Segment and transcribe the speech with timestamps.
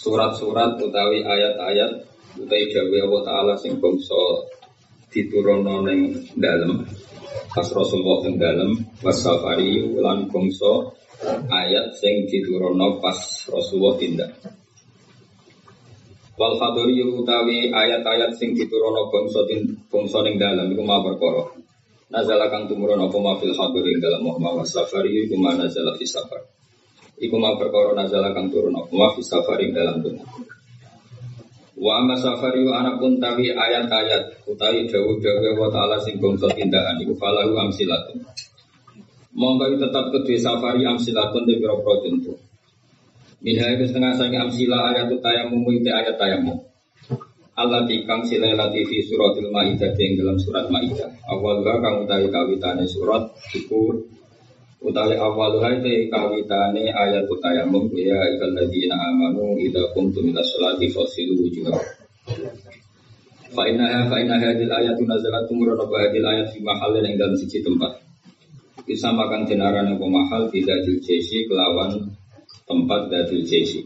[0.00, 1.92] surat-surat utawi ayat-ayat
[2.40, 4.48] utawi dawe Allah taala sing bangsa
[5.12, 6.88] diturunno ning dalem.
[7.52, 8.70] Pas Rasulullah teng dalem.
[9.04, 10.72] Wasafari lan bangsa
[11.52, 13.18] ayat sing diturunno pas
[13.52, 14.32] Rasulullah tindak.
[16.40, 19.44] Wal fadori utawi ayat-ayat sing diturunno bangsa
[19.92, 21.44] bangsa ning dalem iku ma perkara.
[22.10, 24.64] Nazala kang tumurun apa ma fil hadiri dalam Muhammad.
[24.64, 26.40] Wasafari iku ma nazala fi safar
[27.20, 30.24] Iku mau perkara nazala kang turun apa wa fi safaring dalam dunia.
[31.80, 37.00] Wa amma safari wa anak pun tawi ayat-ayat utawi dawuh-dawuh wa ta'ala sing bangsa tindakan
[37.00, 38.20] iku falahu amsilatun.
[39.32, 42.36] Monggo tetap kedue safari amsilatun de pira-pira contoh.
[43.40, 46.60] Minha itu setengah sangi amsila ayat tayamum itu ayat tayamum.
[47.56, 48.52] Allah tikang silai
[48.84, 51.08] fi suratil ma'idah yang dalam surat ma'idah.
[51.32, 53.24] Awalnya kang utawi kawitane surat
[53.56, 53.96] iku
[54.80, 61.36] utawi awal te kawitane ayat utayamum ya ikal ladina amanu idza qumtum ila sholati fasilu
[61.36, 61.84] wujuhakum.
[63.52, 67.36] Fa inna fa inna hadil ayat nazalat tumurun apa hadil ayat fi mahal yang dalam
[67.36, 68.00] siji tempat.
[68.88, 72.16] Bisa makan jenaran yang mahal tidak jesi kelawan
[72.64, 73.84] tempat dadul jesi.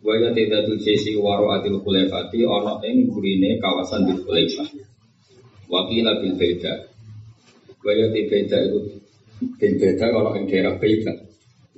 [0.00, 4.64] Waya tidak jesi waro adil kulefati ono ing gurine kawasan di kulefah
[5.68, 6.88] Wakila bil beda
[7.84, 8.99] Waya beda itu
[9.40, 11.12] bin beda kalau yang daerah beda.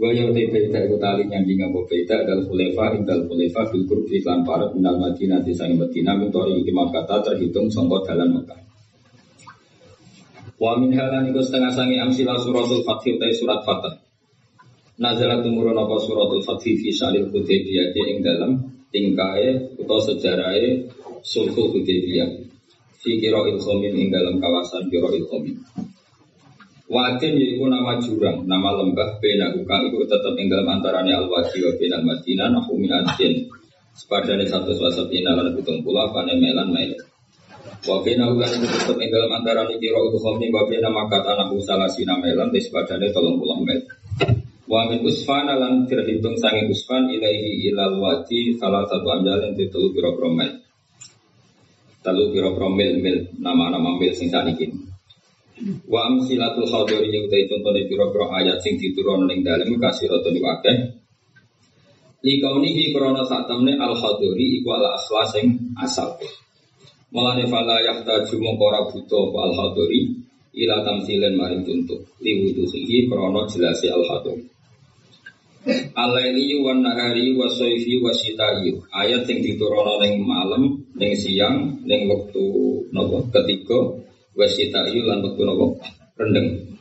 [0.02, 3.84] Wa yang te beda itu tali yang di ngabo beda adalah kulefa indal kulefa bil
[3.86, 8.60] kurbi lan parat minal madinah di sang madinah mintori iki terhitung sangka dalan Mekah.
[10.58, 13.98] Wa min halan iku setengah sangi amsilah suratul fathih utai surat fatah.
[14.98, 18.58] Nazalat tumurun apa suratul fathih fi salil hudaybiyah ing dalam
[18.94, 20.86] tingkae atau sejarahnya
[21.26, 22.46] sulhul hudaybiyah.
[23.02, 25.58] Fi kiro ilhomin ing dalam kawasan kiro ilhomin.
[26.92, 31.64] Wadin yaitu nama jurang, nama lembah bena ukang itu tetap ing dalam antaranya al wadi
[31.64, 33.48] wa bena madinah nahumi adin.
[33.96, 37.00] Sepadane satu suasa bina lan hitung pula pane melan mele.
[37.88, 41.48] Wa bena ukang itu tetap ing dalam antaranya kiro itu khomni wa bena maka tanah
[41.48, 43.80] usalasina melan di sepadane tolong pula mel.
[44.68, 49.96] Wa min usfana lan terhitung sangi usfan ilaihi ilal wadi salah satu anjalan di telu
[49.96, 50.60] piro promel.
[52.04, 54.91] Telu piro promil mil nama-nama mil sing sakniki.
[55.86, 60.76] Wa amsilatul khadiri yang utai contohnya piro-piro ayat sing diturun ning kasih rotoni wakeh
[62.22, 66.14] Likaunihi krono saat temne al khadiri iku ala asla sing asal.
[67.10, 70.22] Malane fala yahtaju mongkora buto al khadiri
[70.62, 74.46] ila tamsilen maring contoh liwuduhi krono jelasi al khadiri
[75.94, 78.82] Alaili wa nahari wa soifi wa sitayu.
[78.90, 82.42] Ayat sing diturun ning malam, ning siang, ning waktu
[82.90, 84.02] nopo ketiga
[84.36, 85.66] wasita yu lan wektu napa
[86.16, 86.72] rendeng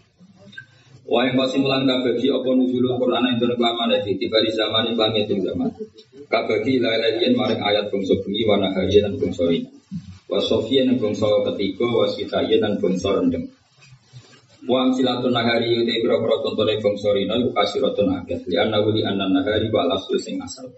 [1.12, 4.88] Wa yang pasti melangkah bagi apa nuzulul Quran yang turun kelamaan dari tiba di zaman
[4.88, 5.68] ini langit itu zaman.
[6.32, 9.68] Kabagi lain maring ayat bangsa bengi warna hari dan bangsa ini.
[10.32, 13.44] Wa sofian dan bangsa ketiga wasita dan bangsa rendeng.
[14.64, 19.68] Wa amsilatun nahari yuti biro-biro contohnya bangsa rina Iku kasiratun agak Lianna wuli annan nahari
[19.68, 20.70] wa lasul sing asal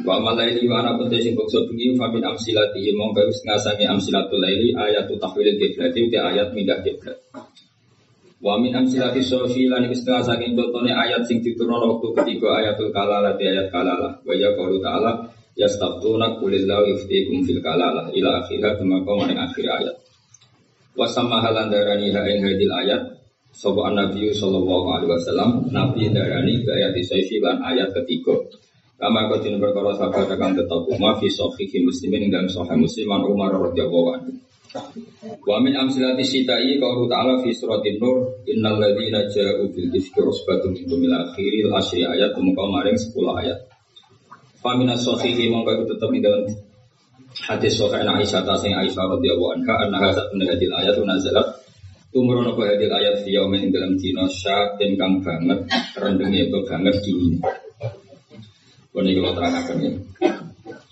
[0.00, 4.40] Wa malaili wa ana kunti sing bangsa bengi fa min amsilati mongko wis ngasangi amsilatul
[4.40, 7.20] laili ayatu tahwilil qiblat itu ayat mindah qiblat.
[8.40, 13.36] Wa min amsilati sofi lan wis ngasangi contone ayat sing diturunno waktu ketiga ayatul kalalah
[13.36, 14.16] di ayat kalalah.
[14.24, 15.28] Wa ya qaulu ta'ala
[15.60, 19.96] yastabtuna qulillahu yuftikum fil kalalah ila akhirah kemaka maring akhir ayat.
[20.96, 23.02] Wa sama halan darani ha ing hadil ayat
[23.52, 28.40] Sopo Nabi Sallallahu Alaihi Wasallam Nabi darani ayat sofi lan ayat ketiga
[29.02, 33.50] Kama kau tin perkara sahabat akan tetap umma fi sohihi muslimin dan sohih musliman Umar
[33.50, 34.30] radhiyallahu anhu.
[35.42, 40.70] Wa min amsilati sitai qaulu ta'ala fi suratin nur innal ladzina ja'u bil ifki usbatun
[40.78, 43.10] minkum ila akhiril asyri ayat muka maring 10
[43.42, 43.58] ayat.
[44.62, 45.66] Fa min as-sahihi ing
[46.22, 46.46] dalam
[47.50, 51.58] hadis sahih Aisyah ta sing Aisyah radhiyallahu anha annaha satun hadil ayat nazalat
[52.12, 55.64] Tumurun apa hadil ayat fi yaumin dalam dina syatin kang banget
[55.96, 57.40] rendengnya itu banget dingin.
[58.92, 59.92] Ini kalau terangkan ya.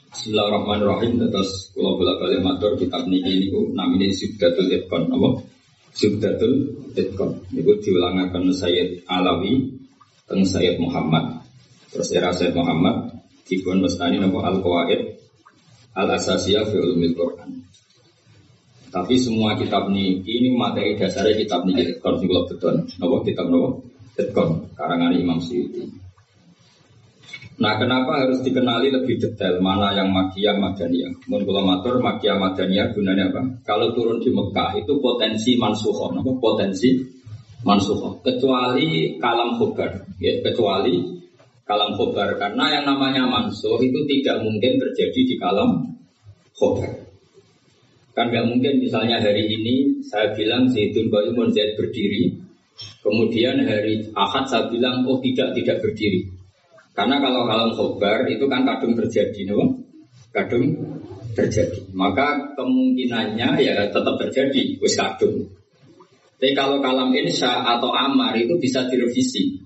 [0.08, 1.20] Bismillahirrahmanirrahim.
[1.20, 5.12] Terus kalau bolak balik matur kitab niki ini namanya Subdatul Itqan.
[5.12, 5.44] Apa?
[5.92, 7.44] Subdatul Itqan.
[7.52, 9.76] Itu diulangakan Sayyid Alawi
[10.24, 11.44] dan Sayyid Muhammad.
[11.92, 15.20] Terus era Sayyid Muhammad Dibun Mustani nama al qawaid
[15.92, 17.68] al asasiyah fi ulumil Quran.
[18.88, 22.80] Tapi semua kitab ini ini materi dasarnya kitab ini kon sing beton.
[22.96, 23.76] Napa kitab napa?
[24.16, 25.99] Beton karangan Imam Suyuti.
[27.60, 31.12] Nah, kenapa harus dikenali lebih detail mana yang makia madaniyah?
[31.28, 33.42] Mun kula matur makia madaniyah gunanya apa?
[33.68, 36.32] Kalau turun di Mekah itu potensi mansuhoh, apa?
[36.40, 36.88] Potensi
[37.60, 38.24] mansuhoh.
[38.24, 41.20] Kecuali kalam khobar, ya, kecuali
[41.68, 46.00] kalam khobar karena yang namanya mansuh itu tidak mungkin terjadi di kalam
[46.56, 46.96] khobar.
[48.16, 52.40] Kan nggak mungkin misalnya hari ini saya bilang Zaidun Baimun Zaid berdiri,
[53.04, 56.39] kemudian hari Ahad saya bilang oh tidak tidak berdiri.
[57.00, 59.72] Karena kalau kalam khobar itu kan kadung terjadi, no?
[60.36, 60.76] kadung
[61.32, 61.80] terjadi.
[61.96, 65.48] Maka kemungkinannya ya tetap terjadi, wis kadung.
[66.36, 69.64] Tapi kalau kalam insya atau amar itu bisa direvisi.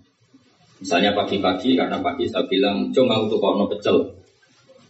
[0.79, 4.15] Misalnya pagi-pagi karena pagi saya bilang cuma untuk kono pecel.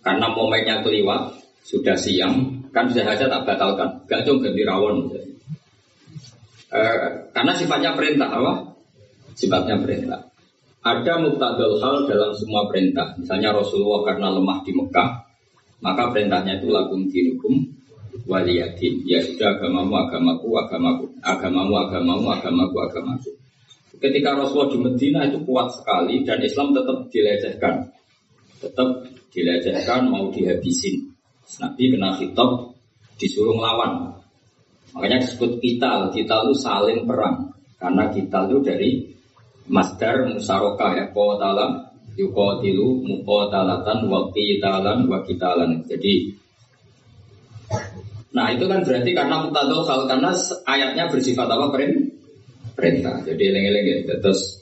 [0.04, 4.04] Karena momennya keliwat sudah siang kan bisa saja tak batalkan.
[4.04, 5.16] Gak cuma ganti rawon.
[6.68, 6.80] E,
[7.32, 8.76] karena sifatnya perintah apa?
[9.32, 10.33] Sifatnya perintah.
[10.84, 13.16] Ada muktadal hal dalam semua perintah.
[13.16, 15.10] Misalnya Rasulullah karena lemah di Mekah,
[15.80, 17.56] maka perintahnya itu lakum dinukum
[18.28, 19.00] waliyadin.
[19.08, 21.04] Ya sudah agamamu, agamaku, agamaku.
[21.24, 23.30] Agamamu, agamamu, agamaku, agamaku.
[23.96, 27.74] Ketika Rasulullah di Medina itu kuat sekali dan Islam tetap dilecehkan.
[28.60, 28.88] Tetap
[29.32, 31.08] dilecehkan, mau dihabisin.
[31.64, 32.76] Nabi kena hitop,
[33.16, 34.20] disuruh melawan.
[34.92, 37.56] Makanya disebut kita, kita itu saling perang.
[37.80, 38.90] Karena kita itu dari
[39.68, 45.82] masdar musarokah ya qatalam yuqatilu muqatalatan wa qitalan wa qitalan.
[45.86, 46.44] Jadi
[48.34, 50.34] Nah itu kan berarti karena mutadol hal karena
[50.66, 51.70] ayatnya bersifat apa
[52.74, 53.22] perintah.
[53.22, 53.98] Jadi eleng-eleng ya.
[54.18, 54.58] Terus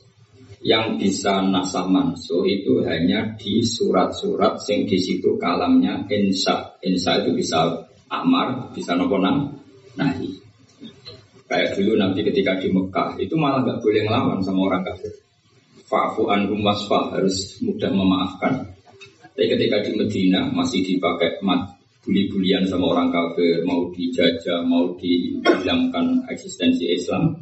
[0.63, 6.77] yang bisa nasah mansuh itu hanya di surat-surat sing di situ kalamnya insya.
[6.85, 10.32] Insya itu bisa amar, bisa nopo nahi.
[11.53, 15.13] Kayak dulu nanti ketika di Mekah itu malah nggak boleh ngelawan sama orang kafir.
[15.85, 16.25] Fa'fu
[16.65, 18.73] wasfa harus mudah memaafkan.
[19.37, 21.77] Tapi ketika di Medina masih dipakai mat
[22.09, 27.37] buli-bulian sama orang kafir, mau dijajah, mau dihilangkan eksistensi Islam.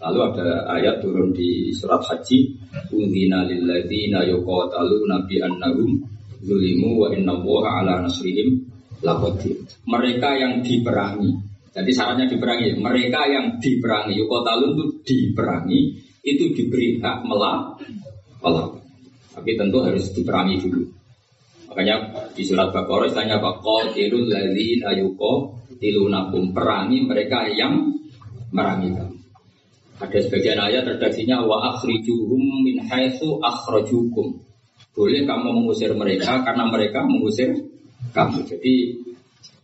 [0.00, 2.56] Lalu ada ayat turun di surat Haji,
[2.96, 6.00] "Udzina lilladzina yuqatalu nabi annahum
[6.40, 8.64] zulimu wa inna ala nasrihim
[9.04, 12.74] laqadir." Mereka yang diperangi jadi syaratnya diperangi.
[12.78, 15.80] Mereka yang diperangi, yukotalun itu diperangi,
[16.26, 17.78] itu diberi hak melak,
[18.42, 18.74] melak.
[19.30, 20.82] Tapi tentu harus diperangi dulu.
[21.70, 23.62] Makanya di surat Baqarah istilahnya apa?
[23.62, 24.90] Qatilul ladzina
[25.78, 27.94] tilunakum perangi mereka yang
[28.50, 29.16] merangi kamu.
[30.02, 34.42] Ada sebagian ayat redaksinya wa akhrijuhum min haitsu akhrajukum.
[34.90, 37.54] Boleh kamu mengusir mereka karena mereka mengusir
[38.10, 38.42] kamu.
[38.50, 38.74] Jadi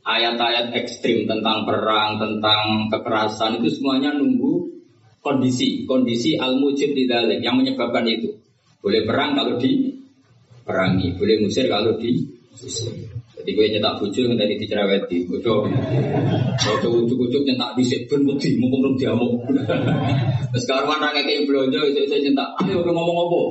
[0.06, 4.70] ayat-ayat ekstrim tentang perang, tentang kekerasan itu semuanya nunggu
[5.18, 8.38] kondisi, kondisi al-mujib di dalam yang menyebabkan itu.
[8.78, 9.90] Boleh perang kalau di
[10.62, 12.22] perangi, boleh musir kalau di
[13.46, 15.70] Jadi gue nyetak bucu yang tadi dicereweti, bojo,
[16.58, 19.38] bojo ujuk-ujuk nyetak di ben wedi, mumpung belum diamuk.
[20.58, 21.78] Sekarang mana kayak belanja,
[22.10, 23.42] saya nyetak, ayo ngomong apa?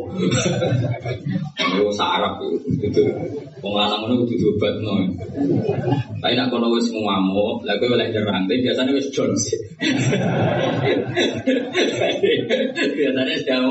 [1.80, 3.08] Yo sarap itu.
[3.64, 5.16] Wong lanang ngono kudu diobatno.
[6.20, 9.48] Tapi nak kono wis ngamuk, lha kowe oleh nyerang, tapi biasanya wis Jones.
[13.00, 13.64] biasanya sudah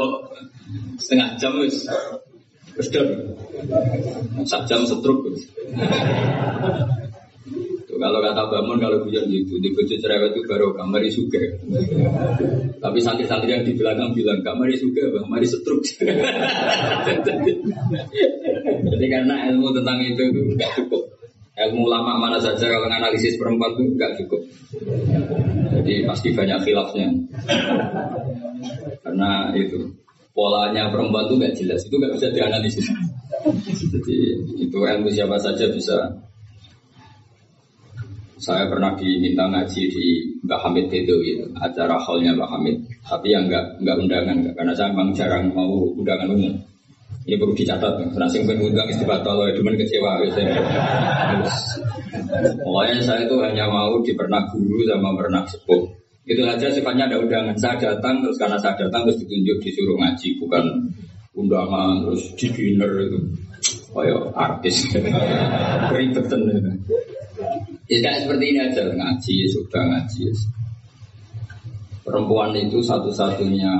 [0.96, 1.52] setengah jam
[2.78, 3.08] don.
[4.44, 5.22] Sak jam setruk.
[7.84, 11.38] Tuh, kalau kata bangun kalau hujan gitu, di baju cerewet itu baru kamari suka.
[12.82, 15.84] Tapi santri-santri yang di belakang bilang kamari suka, bang, mari setruk.
[18.84, 20.24] Jadi karena ilmu tentang itu
[20.58, 21.02] nggak cukup.
[21.54, 24.42] Ilmu lama mana saja kalau analisis perempuan itu nggak cukup.
[25.78, 27.14] Jadi pasti banyak khilafnya.
[29.06, 30.03] Karena itu
[30.34, 32.86] polanya perempuan itu nggak jelas, itu nggak bisa dianalisis.
[33.94, 34.16] Jadi
[34.58, 35.96] itu ilmu siapa saja bisa
[38.34, 40.06] saya pernah diminta ngaji di
[40.44, 42.76] Mbak Hamid itu gitu, acara hallnya Mbak Hamid.
[43.06, 46.52] Tapi yang nggak nggak undangan, karena saya memang jarang mau undangan umum.
[47.24, 50.20] Ini perlu dicatat, karena sing undang istibatal, cuma kecewa.
[50.20, 50.60] Biasanya.
[52.60, 56.03] Pokoknya saya itu hanya mau di pernah guru sama pernah sepuh.
[56.24, 57.56] Itu saja sifatnya ada undangan.
[57.60, 60.64] Saya datang terus karena saya datang terus ditunjuk disuruh ngaji, bukan
[61.36, 63.18] undangan terus di dinner itu.
[63.92, 64.88] Oh ya artis,
[65.92, 66.40] keribetan.
[67.84, 70.20] Ya kayak seperti ini aja ngaji ya sudah ngaji.
[70.24, 70.34] Ya.
[72.04, 73.72] Perempuan itu satu-satunya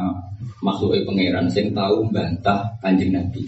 [0.65, 3.45] makhluk pangeran yang tahu bantah kanjeng Nabi.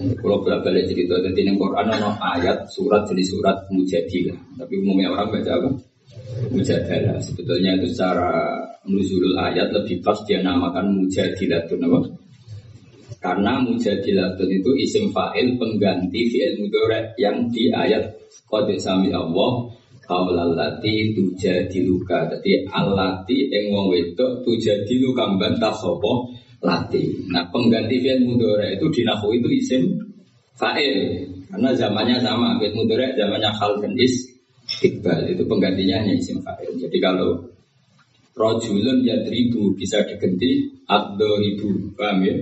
[0.00, 4.38] Kalau bolak balik cerita, jadi ini Quran ada ayat surat jadi surat mujadilah.
[4.56, 5.68] Tapi umumnya orang baca apa?
[6.48, 7.20] Mujadalah.
[7.20, 8.56] Sebetulnya itu secara
[8.88, 11.98] nuzulul ayat lebih pas dia namakan mujadilatun apa?
[13.20, 18.16] Karena mujadilatun itu isim fa'il pengganti fi'il mudore yang di ayat
[18.48, 19.68] qad sami Allah
[20.08, 22.32] kaulalati tujadiluka.
[22.32, 26.32] Jadi alati yang wong wedok tujadiluka bantah sopo
[26.64, 27.28] lati.
[27.28, 29.82] Nah pengganti fi'il mudore itu di itu isim
[30.56, 34.29] fa'il karena zamannya sama fi'il mudore zamannya hal dan is
[34.80, 36.76] iqbal itu penggantinya hanya isim fa'il.
[36.80, 37.44] Jadi kalau
[38.36, 42.36] rojulun ribu bisa diganti addo ribu paham ya?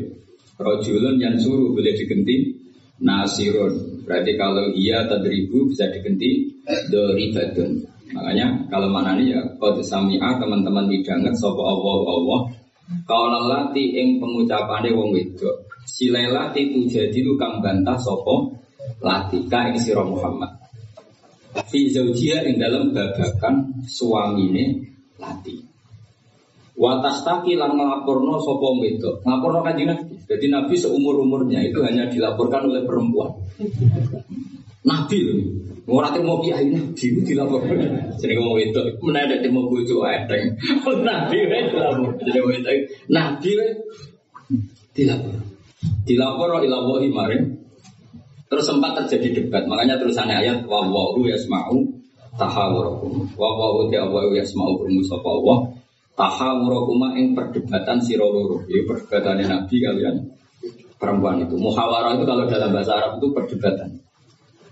[0.59, 2.55] Rojulun yang suruh boleh diganti
[3.03, 4.03] nasirun.
[4.03, 6.51] Berarti kalau iya ribu bisa diganti
[6.91, 7.85] doribatun.
[8.09, 12.41] Makanya kalau mana nih ya, kalau sami'a teman-teman midanget sopo Allah Allah
[13.05, 18.57] kalau lati ing pengucapane wong wedok, sila lati itu jadi lu kang bantah sopo
[19.05, 20.58] lati ka ing sira Muhammad.
[21.67, 25.59] Fi zaujia ing dalam babakan suamine lati.
[26.79, 30.15] Watastaki lan ngelaporno sopo wedok, ngelaporno kanjeng Nabi.
[30.31, 33.35] Jadi Nabi seumur umurnya itu hanya dilaporkan oleh perempuan.
[34.87, 35.39] Nabi loh.
[35.89, 37.81] Ora temu kiai nabi dilaporkan.
[38.21, 40.55] Jadi ngomong itu, mana ada temu bojo eteng.
[41.01, 42.13] Nabi wae dilapor.
[42.23, 42.69] Jadi ngomong itu,
[43.09, 43.69] nabi wae
[44.93, 45.35] dilapor.
[46.05, 47.45] Dilapor ila wahi maring.
[48.49, 51.85] Terus sempat terjadi debat, makanya terusannya ayat wa wa'u yasma'u
[52.41, 53.29] tahawurakum.
[53.37, 55.59] Wa wa'u ta'awu yasma'u rumus sapa Allah.
[56.17, 58.65] Tahawurakum ing perdebatan sira loro.
[58.67, 60.17] Ya perdebatan Nabi kalian
[60.99, 61.55] perempuan itu.
[61.61, 64.01] Muhawarah itu kalau dalam bahasa Arab itu perdebatan.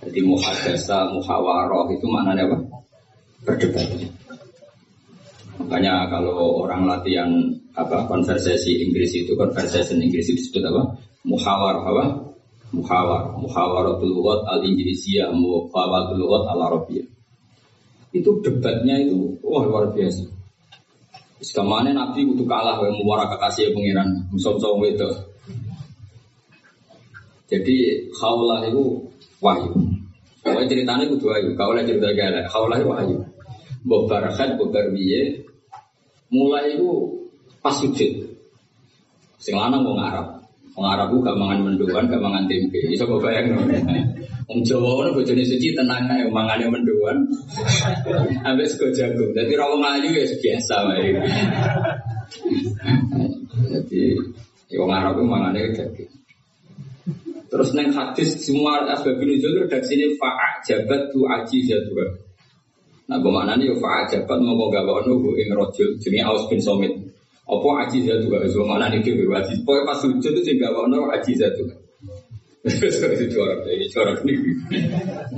[0.03, 2.57] Jadi muhadasa, muhawaroh itu maknanya apa?
[3.47, 3.87] Berdebat.
[5.57, 7.31] Makanya kalau orang latihan
[7.77, 10.83] apa konversasi Inggris itu conversation Inggris itu disebut apa?
[11.23, 12.26] Muhawar apa?
[12.77, 17.09] Muhawar, muhawaratul lughat al Inggrisiyah, muhawaratul lughat al Arabiyah.
[18.13, 20.29] Itu debatnya itu wah luar biasa.
[21.41, 25.09] Sekamane Nabi itu kalah yang muara kekasih pangeran, musuh-musuh itu.
[27.47, 27.77] Jadi
[28.17, 29.05] khaulah itu
[29.45, 29.73] wahyu.
[30.41, 33.21] Kalau ceritanya kudu ayu, kau lah cerita gala, kau lah wahyu.
[33.85, 34.75] Mbok barakat, mbok
[36.31, 36.91] mulai itu
[37.63, 38.27] pas sujud.
[39.39, 40.36] Sing lanang ngarap,
[40.77, 42.85] mau ngarap gak mangan menduan, gak mangan tempe.
[42.85, 43.57] Bisa kau bayang
[44.47, 47.19] Om Jawa itu bojone suci tenang ae mangane menduan.
[48.47, 49.35] Ambek sego jagung.
[49.35, 51.19] Dadi ra wong ayu ya biasa wae.
[53.67, 54.03] Jadi
[54.79, 56.07] wong Arab mangane daging.
[57.51, 62.07] Terus neng hadis semua asbab nuzul redaksi ini fa'a jabat tu aji jadwa.
[63.07, 66.95] Nah, bagaimana nih fa'a jabat mau gak bawa nunggu ing rojul jenis Aus bin Somit.
[67.47, 68.43] Apa aji jadwa?
[68.43, 69.63] Bagaimana nih dia wajib.
[69.63, 71.75] Pokoknya pas sujud itu juga bawa nunggu aji jadwa.
[72.67, 74.39] Itu corak, ini corak nih.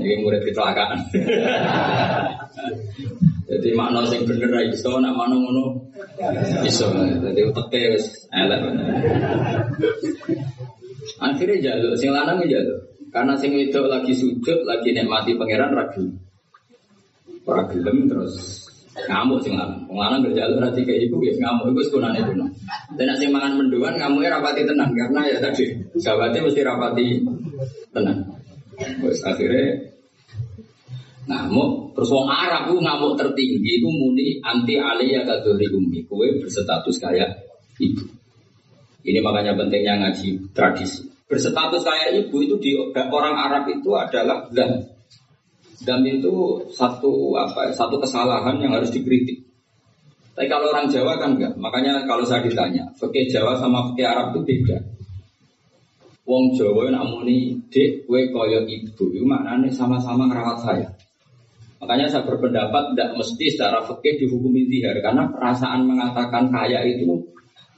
[0.01, 0.97] Ini murid kecelakaan.
[3.49, 5.77] Jadi makna sing bener ra iso, nak makna ngono
[6.65, 6.89] iso.
[6.97, 8.61] Jadi uteknya wis elek.
[11.21, 12.81] Akhirnya jaluk, sing lanang jaluk.
[13.13, 16.09] Karena sing itu lagi sujud, lagi nikmati pangeran ragu.
[17.49, 18.68] Ora gelem terus
[19.07, 19.87] ngamuk lanang.
[19.87, 22.47] Wong lanang berjaluk nanti kayak ibu ya ngamuk iku sekunane kuno.
[22.99, 27.07] Dan sing mangan ngamuknya rapati tenang karena ya tadi sahabatnya mesti rapati
[27.95, 28.19] tenang.
[28.79, 29.67] Terus akhirnya
[31.29, 36.99] ngamuk terus wong Arab ku ngamuk tertinggi ku muni anti aliyah kadori umi kue berstatus
[36.99, 37.47] kayak
[37.79, 38.03] ibu.
[39.07, 41.07] Ini makanya pentingnya ngaji tradisi.
[41.29, 44.98] Berstatus kayak ibu itu di orang Arab itu adalah dam.
[45.83, 47.71] Dam itu satu apa?
[47.71, 49.47] Satu kesalahan yang harus dikritik.
[50.35, 51.55] Tapi kalau orang Jawa kan enggak.
[51.59, 54.79] Makanya kalau saya ditanya, fikih Jawa sama fikih Arab itu beda.
[56.27, 60.89] Wong Jawa namuni dek kue koyo ibu itu maknanya sama-sama ngerawat saya.
[61.79, 67.07] Makanya saya berpendapat tidak mesti secara fikih dihukumi zihar karena perasaan mengatakan kaya itu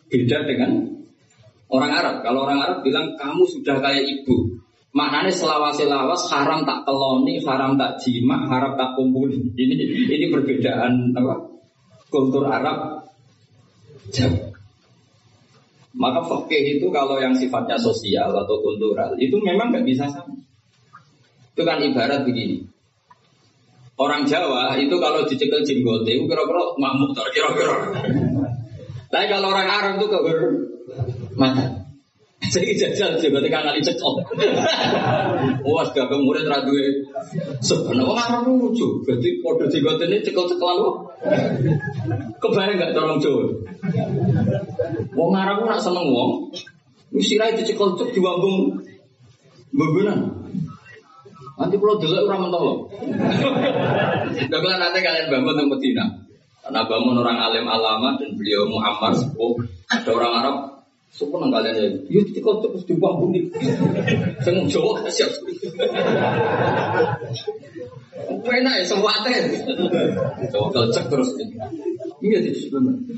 [0.08, 1.00] beda dengan
[1.70, 4.58] Orang Arab, kalau orang Arab bilang kamu sudah kayak ibu.
[4.90, 9.30] Maknanya selawas-selawas haram tak keloni, haram tak jima, haram tak kumpul.
[9.30, 9.74] Ini
[10.10, 11.46] ini perbedaan apa?
[12.10, 13.06] Kultur Arab
[14.10, 14.50] Jawa.
[15.94, 20.34] Maka fakih itu kalau yang sifatnya sosial atau kultural itu memang nggak bisa sama.
[21.54, 22.66] Itu kan ibarat begini.
[23.94, 27.94] Orang Jawa itu kalau dicekel itu kira-kira mamuk kira-kira.
[29.10, 30.06] Tapi kalau orang Arab itu
[31.38, 31.79] mata.
[32.50, 34.26] Jadi jajal juga ketika kali cekol.
[35.62, 37.06] Wah, gak murid radue.
[37.62, 39.06] Sebenarnya orang Arab lucu.
[39.06, 40.94] Jadi kode jigot ini cekol-cekolan loh.
[42.42, 43.46] Kebayang gak tolong Jawa?
[45.14, 46.50] Wong Arab nak seneng wong.
[47.14, 48.82] Usirai dicekol cek diwambung
[49.70, 50.50] Bebenan.
[51.54, 52.74] Nanti kalau dulu orang mentolo.
[54.50, 56.06] Gak nanti kalian bangun di Medina.
[56.60, 59.54] Karena bangun orang alim alama dan beliau Muhammad sepuh.
[59.90, 60.56] Ada orang Arab
[61.10, 63.50] Suku nang kalian ya, yuk kita terus dibuang bumi.
[64.46, 65.30] Saya Jawa kan siap.
[68.46, 69.36] Enak ya, semua teh.
[70.54, 71.34] Coba kelcek terus.
[72.22, 73.14] Iya sih sebenarnya.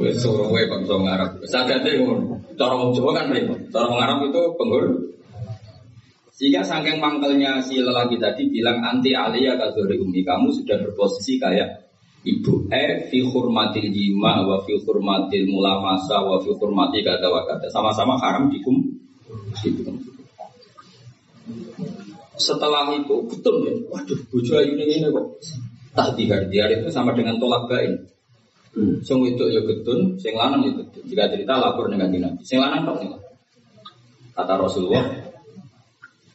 [0.00, 1.30] Wes suruh wae bangsa Arab.
[1.44, 2.40] Sagate ngono.
[2.56, 3.60] Cara wong Jawa kan repot.
[3.68, 4.84] Cara wong itu penggul.
[6.34, 11.83] Sehingga saking mangkelnya si lelaki tadi bilang anti alia kadzuri umi kamu sudah berposisi kayak
[12.24, 17.68] ibu eh fi hurmatil jima wa fi hurmatil mulamasa wa fi hurmati kata wa kata
[17.68, 18.80] sama-sama haram dikum
[19.60, 20.00] dikum
[22.34, 25.26] setelah itu betul ya waduh bojo ayu ini kok
[25.94, 27.94] tak dihardiar itu sama dengan tolak bain
[28.74, 28.98] Hmm.
[29.06, 31.02] Sing wedok ya getun, sing lanang ya getun.
[31.06, 32.42] Jika cerita lapor dengan Nabi.
[32.42, 33.22] Sing lanang tok
[34.34, 35.06] Kata Rasulullah.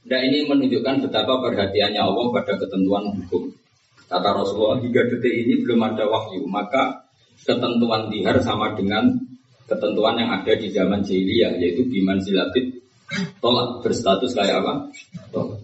[0.08, 3.51] Dan ini menunjukkan betapa perhatiannya Allah pada ketentuan hukum.
[4.10, 7.06] Kata Rasulullah, hingga detik ini belum ada wahyu, maka
[7.46, 9.06] ketentuan dihar sama dengan
[9.70, 12.82] ketentuan yang ada di zaman jahiliyah, yaitu biman silatit
[13.38, 13.86] tolak.
[13.86, 14.89] Berstatus kayak apa?
[15.30, 15.62] Tolak.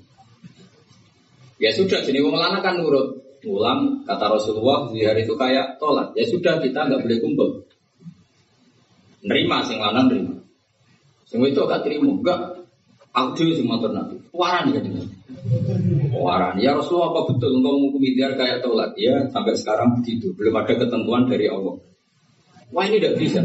[1.58, 3.26] Ya sudah, jadi wong lanang kan nurut.
[3.46, 6.18] Pulang kata Rasulullah zihar itu kayak tolak.
[6.18, 7.50] Ya sudah kita nggak boleh kumpul.
[9.22, 10.34] Nerima sing lanang nerima.
[11.30, 12.10] Sing itu gak terima.
[12.10, 12.66] Enggak
[13.14, 14.18] audio sing motor nabi.
[14.34, 15.06] Waran ya dengan
[16.16, 20.34] waran ya Rasulullah apa betul engkau menghukumi zihar kayak tolak ya sampai sekarang begitu.
[20.34, 21.76] Belum ada ketentuan dari Allah.
[22.74, 23.42] Wah ini tidak bisa.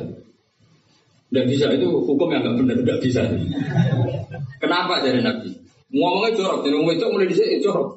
[1.30, 3.20] Tidak bisa itu hukum yang nggak benar tidak bisa.
[4.58, 5.52] Kenapa dari nabi?
[5.90, 7.88] Ngomongnya jorok jadi ngomong itu mulai di sini jorok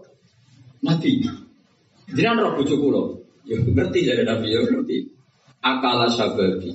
[0.84, 1.12] nabi.
[2.14, 3.04] Jangan bojo kula.
[3.44, 4.98] Ya ngerti dari Nabi ya ngerti.
[5.60, 6.72] Akala sababi.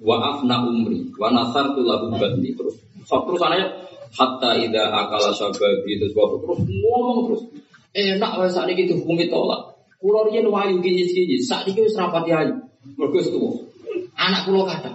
[0.00, 1.08] Wa afna umri.
[1.16, 2.52] Wa nasartu lahu bandi.
[2.52, 2.76] Terus.
[3.08, 3.72] So, terus anaknya
[4.16, 7.42] hatta ida akala sababi terus bapak terus ngomong terus.
[7.96, 9.80] Enak wae saat ini hukum tolak.
[9.98, 12.54] Kulo riyen wayu kinyis-kinyis, saat ini wis rapati ayu.
[12.94, 13.50] Mergo tuwa.
[14.14, 14.94] Anak kulo kata,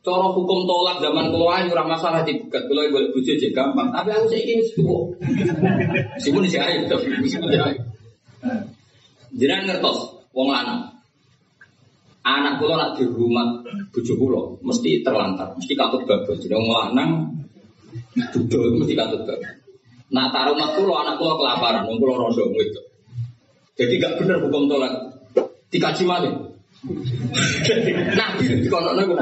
[0.00, 2.70] Cara hukum tolak zaman kulo ayu ora masalah dibegat.
[2.70, 5.10] Kulo boleh bojo jek gampang, tapi aku saiki wis tuwa.
[6.14, 7.80] Meskipun iki ayu, tapi meskipun ayu.
[9.34, 9.98] Jangan ngertos
[10.30, 10.90] wong lanang.
[12.20, 16.04] Anak kula nak di rumah bojo kula mesti terlantar, mesti katut.
[16.06, 17.39] Jadi wong lanang
[18.34, 19.60] duduk mesti katut babon.
[20.10, 22.82] Nak taruh rumah kula anak kula kelaparan, wong kula rondo itu.
[23.78, 24.92] Jadi gak bener hukum tolak.
[25.70, 26.34] Dikaji malih.
[28.18, 29.14] Nabi dikono niku.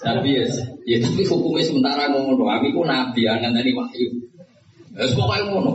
[0.00, 0.44] Nabi ya,
[0.88, 2.48] ya tapi hukumnya sementara ngono.
[2.48, 4.08] Aku ku nabi nganteni wahyu.
[4.96, 5.72] Wis pokoke ngono.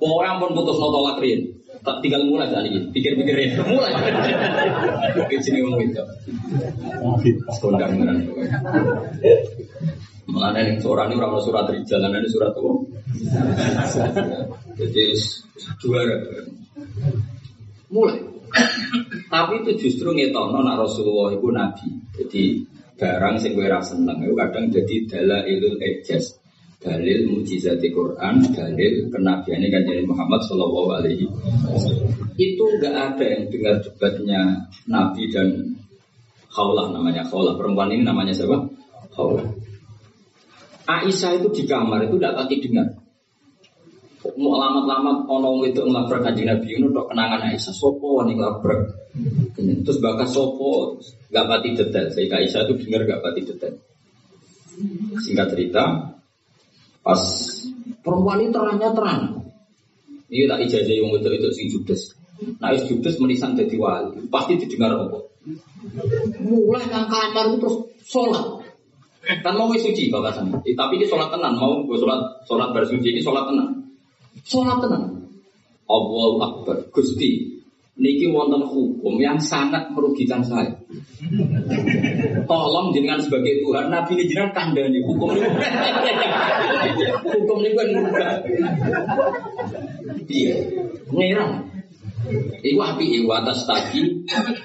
[0.00, 1.44] Orang pun putus no tolak rian.
[1.82, 2.94] Tak tinggal mulai ini.
[2.94, 3.58] Pikir-pikir ya.
[3.66, 3.90] Mulai.
[5.26, 6.02] Di sini ngomong itu.
[7.58, 8.22] Kondang beneran.
[10.32, 12.70] Malah yang seorang ini orang surat rijal, ini surat apa?
[14.80, 15.04] Jadi
[15.76, 16.16] juara.
[17.92, 18.18] Mulai.
[19.28, 21.88] Tapi itu justru ngetono nak Rasulullah itu nabi.
[22.16, 22.44] Jadi
[22.96, 26.42] barang sing kowe ra seneng itu kadang jadi dalailul ijaz
[26.82, 31.26] dalil mujizat Quran, dalil kenabiannya kan jadi Muhammad Shallallahu Alaihi
[32.34, 34.40] Itu nggak ada yang dengar debatnya
[34.90, 35.78] Nabi dan
[36.50, 38.66] Khawlah namanya Khawlah perempuan ini namanya siapa?
[39.14, 39.46] Khawlah.
[40.86, 42.88] Aisyah itu di kamar itu tidak pati dengar.
[44.38, 47.74] Mau lamat-lamat ono itu ngelabrak kanjeng Nabi itu untuk kenangan Aisyah.
[47.74, 48.80] Sopo nih ngelabrak.
[49.58, 50.98] Terus bakas sopo
[51.30, 52.06] nggak pati detail.
[52.10, 53.74] Sehingga Aisyah itu dengar nggak pati detail.
[55.20, 56.12] Singkat cerita,
[57.02, 57.18] Pas
[58.06, 59.22] perempuan ini terangnya terang.
[60.30, 62.14] Ini tak ijazah yang itu itu sing judes.
[62.62, 64.22] Nah, is judes menisan jadi wali.
[64.30, 65.18] Pasti didengar apa?
[66.40, 68.61] Mulai nang kamar terus sholat.
[69.22, 71.54] Kan mau suci bapak Eh, tapi ini sholat tenan.
[71.54, 73.68] Mau gue sholat sholat bersuci ini sholat tenan.
[74.42, 75.30] Sholat tenan.
[75.86, 76.76] Allah Akbar.
[76.90, 77.52] Gusti
[78.02, 80.74] niki wonten hukum yang sangat merugikan saya.
[82.48, 85.46] Tolong jenengan sebagai Tuhan, Nabi ini jenengan kandani hukum ini.
[87.30, 87.88] hukum ini kan.
[90.26, 90.54] Iya,
[91.12, 91.71] ngerang.
[92.62, 94.06] Iku api iku atas tadi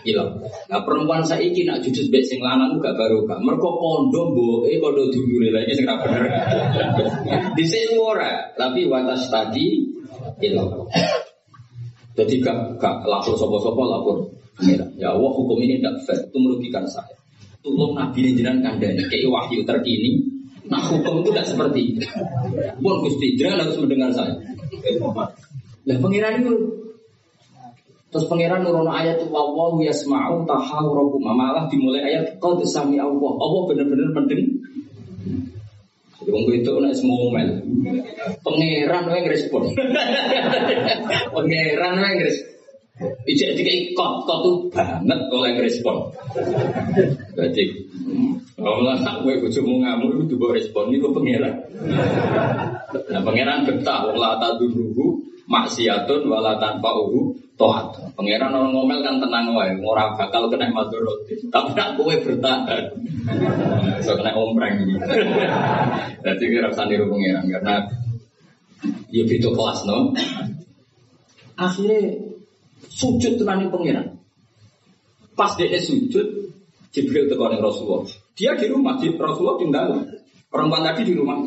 [0.06, 0.38] hilang.
[0.70, 3.41] Nah perempuan saya ini nak jujur bek sing lanang gak baru kan.
[3.41, 4.24] Mereka kondo
[4.70, 6.24] eh kondo dulu lagi sing bener.
[7.58, 9.82] Di sini ora, tapi watas tadi
[10.38, 10.86] hilang.
[12.17, 14.17] Jadi gak, gak lapor sopo-sopo lapor
[14.98, 17.13] Ya Allah hukum ini tidak fair, itu merugikan saya.
[17.62, 20.17] Tolong Nabi ini jangan kandani, kayak wahyu terkini.
[20.65, 22.02] Nah hukum itu tidak seperti itu.
[22.82, 24.34] Gusti, jangan harus mendengar saya.
[25.86, 26.54] Lah pengiran itu
[28.08, 29.28] Terus pangeran nurono ayat itu
[29.84, 33.32] yasma'u tahawurakum malah dimulai ayat kau sami Allah.
[33.36, 34.48] Allah benar-benar mendeng,
[36.28, 37.50] Wong itu nek semomel.
[38.43, 39.63] Pangeran wae ngrespon.
[41.36, 42.56] Pangeran wae ngrespon.
[43.30, 46.10] Ijek dikai kot kot tuh banget oleh ngrespon.
[47.38, 47.63] Jadi
[48.58, 51.54] kalau lah tak gue bojomu ngamuk itu bawa respon itu pangeran.
[53.13, 58.13] Nah pangeran betah wong la tadurruhu maksiatun wala tanfa'uhu toat.
[58.13, 61.26] Pangeran orang ngomel kan tenang wae, ora bakal kena madorot.
[61.50, 62.86] Tapi nak kowe bertahan.
[64.06, 64.86] So kena ompreng.
[66.22, 67.76] Jadi kira usah niru pangeran karena
[69.10, 70.13] ya itu kelas no.
[71.58, 72.22] Akhirnya
[72.93, 74.22] sujud tenan pangeran.
[75.38, 76.50] Pas dia sujud,
[76.89, 78.10] Jibril tekan Rasulullah.
[78.34, 79.89] Dia di rumah, di Rasulullah tinggal.
[80.50, 81.38] Perempuan tadi di rumah.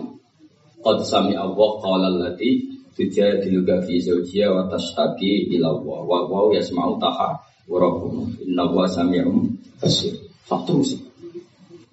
[0.81, 5.99] Qad sami Allah qala allati tujadiluka fi zawjiha wa tashtaki ila Allah.
[6.07, 7.39] Wa wa yasma'u taha
[7.71, 9.47] wa rabbukum inna wa sami'un
[9.79, 10.15] basir.
[10.47, 10.99] Terus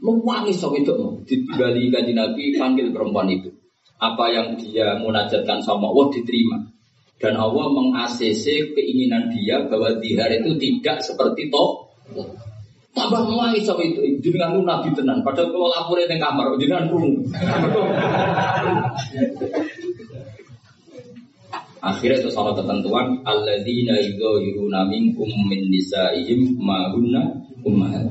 [0.01, 0.93] menangis sama itu.
[1.25, 3.53] Digali kanji Nabi panggil perempuan itu.
[3.97, 6.57] Apa yang dia munajatkan sama Allah diterima.
[7.17, 11.89] Dan Allah meng-ACC keinginan dia bahwa dihar itu tidak seperti toh.
[12.93, 14.01] Tambah mulai sama itu.
[14.21, 15.25] Jenengan nabi tenan.
[15.25, 17.01] Padahal kalau laporin di kamar jenengan pun
[21.83, 28.09] akhirnya itu sama ketentuan alladzina yudhiruna minkum min nisaihim ma hunna ummahat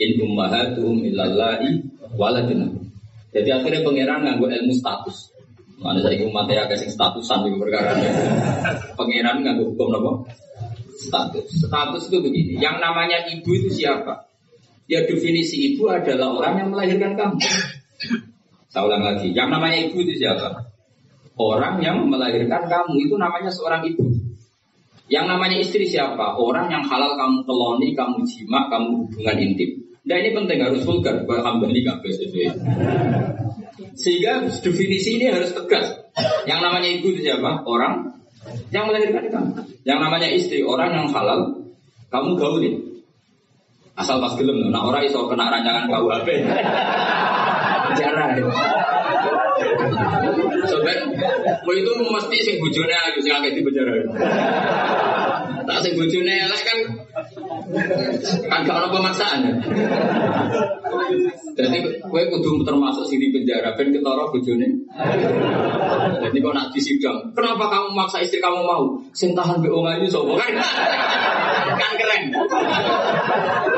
[0.00, 1.84] in ummahatuhum illallahi
[2.16, 2.70] waladuna
[3.30, 5.30] jadi akhirnya pangeran nganggo ilmu status
[5.80, 7.96] Mana saya umatnya agak sing statusan di perkara
[9.00, 10.28] Pangeran nganggo hukum apa?
[11.00, 11.46] status.
[11.48, 14.28] Status itu begini, yang namanya ibu itu siapa?
[14.84, 17.40] Ya definisi ibu adalah orang yang melahirkan kamu.
[18.70, 20.69] Saya ulang lagi, yang namanya ibu itu siapa?
[21.40, 24.12] Orang yang melahirkan kamu itu namanya seorang ibu.
[25.08, 26.36] Yang namanya istri siapa?
[26.36, 29.80] Orang yang halal kamu keloni, kamu jima, kamu hubungan intim.
[30.04, 32.12] Nah ini penting harus vulgar, hambali kabeh
[33.96, 35.96] Sehingga definisi ini harus tegas.
[36.44, 37.64] Yang namanya ibu itu siapa?
[37.64, 38.20] Orang
[38.68, 39.52] yang melahirkan kamu.
[39.88, 41.56] Yang namanya istri orang yang halal,
[42.12, 42.74] kamu gaulin.
[43.96, 46.28] Asal pas gelem, nah orang iso kena rancangan KUHP.
[47.98, 48.32] Jarang.
[51.60, 53.92] Mau itu mesti sing bojone ayu sing akeh di penjara.
[55.64, 56.78] Tak sing bojone elek kan
[58.50, 59.40] kan gak ono pemaksaan.
[61.54, 64.68] Jadi gue kudu termasuk sini penjara ben ketara bojone.
[66.20, 68.84] Jadi kok nak disidang, kenapa kamu maksa istri kamu mau?
[69.12, 70.52] Sing tahan mbek wong ayu sapa kan?
[71.76, 72.22] kan keren.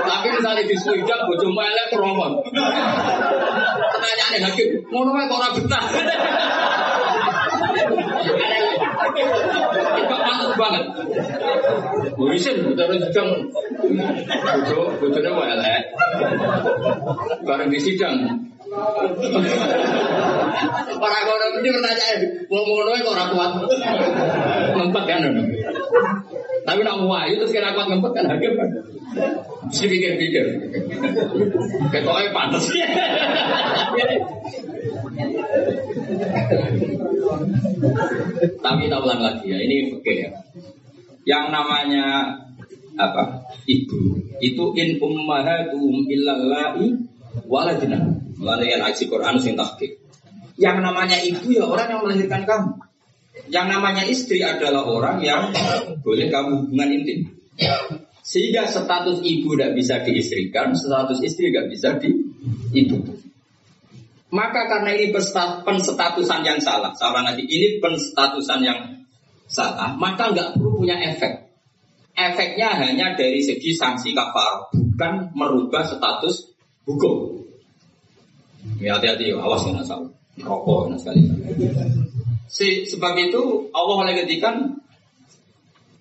[0.02, 2.32] Tapi misalnya di sidang bojomu elek kromon.
[4.02, 5.84] Pertanyaane hakim, ngono wae ora betah.
[10.52, 10.84] Banget.
[12.18, 13.30] Sidang
[14.42, 15.82] bojo, bojone wae elek.
[17.46, 18.26] Bareng di sidang.
[20.98, 23.50] Para kono ini ngono kok ora kuat.
[24.74, 25.22] Ngempet kan.
[26.66, 28.70] Tapi nak ayu terus kira kuat ngempet kan hakim kan.
[29.68, 30.46] Mesti pikir-pikir.
[31.90, 32.64] Ketoknya pantas.
[38.62, 40.30] Tapi tak ulang lagi ya, ini oke ya.
[41.22, 42.04] Yang namanya
[42.98, 43.46] apa?
[43.62, 43.98] Ibu
[44.42, 46.98] itu in ummahatuhum illallahi
[47.46, 48.00] waladina.
[48.42, 50.02] Melalui yang aji Quran sing tahqiq.
[50.58, 52.70] Yang namanya ibu ya orang yang melahirkan kamu.
[53.48, 55.48] Yang namanya istri adalah orang yang
[56.04, 57.20] boleh kamu hubungan intim.
[58.22, 62.10] Sehingga status ibu tidak bisa diistrikan, status istri tidak bisa di
[62.70, 63.02] ibu.
[64.32, 65.12] Maka karena ini
[65.66, 69.04] penstatusan yang salah, salah nanti ini penstatusan yang
[69.44, 71.52] salah, maka nggak perlu punya efek.
[72.16, 76.48] Efeknya hanya dari segi sanksi kafar, bukan merubah status
[76.88, 77.44] hukum.
[78.78, 80.08] Ya hati-hati, awas ya salah.
[80.40, 81.28] Rokok sekali.
[82.48, 84.80] Si, sebab itu Allah mulai ketikan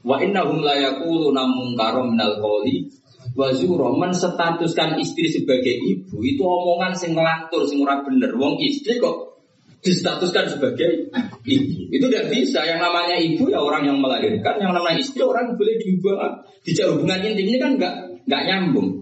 [0.01, 2.89] wa innahum la yaquluna munkaram minal qawli
[3.37, 3.89] wa zura.
[3.93, 8.33] Menstatuskan istri sebagai ibu itu omongan sing ngelantur sing ora bener.
[8.35, 9.43] Wong istri kok
[9.81, 11.09] distatuskan sebagai
[11.45, 11.89] ibu.
[11.89, 12.65] Itu tidak bisa.
[12.65, 17.21] Yang namanya ibu ya orang yang melahirkan yang namanya istri orang boleh diubah dijak hubungan
[17.25, 17.93] intim ini kan nggak
[18.25, 19.01] nggak nyambung.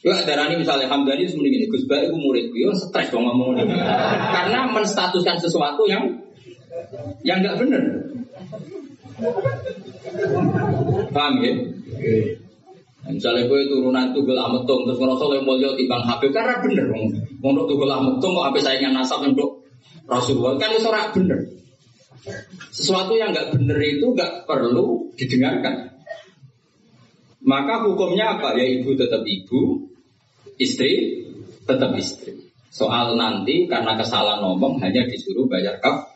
[0.00, 3.52] Coba darah ini misalnya Hamdani itu mending ini Gus Baik muridku, ya stres dong ngomong.
[4.32, 6.08] Karena menstatuskan sesuatu yang
[7.20, 8.09] yang nggak benar.
[11.10, 11.52] Paham ya?
[13.10, 17.10] Misalnya gue turunan tugel ametung terus ngerasa yang mulia timbang Habib karena bener dong.
[17.42, 19.64] Untuk tugel ametung kok habis saingan nasab untuk
[20.06, 21.38] Rasulullah kan itu bener.
[22.70, 25.90] Sesuatu yang nggak bener itu nggak perlu didengarkan.
[27.40, 28.52] Maka hukumnya apa?
[28.60, 29.88] Ya ibu tetap ibu,
[30.60, 31.24] istri
[31.64, 32.36] tetap istri.
[32.70, 36.09] Soal nanti karena kesalahan ngomong hanya disuruh bayar kafarah.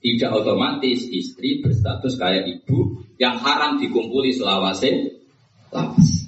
[0.00, 5.12] Tidak otomatis istri berstatus kayak ibu yang haram dikumpuli selawase
[5.68, 6.24] lawas.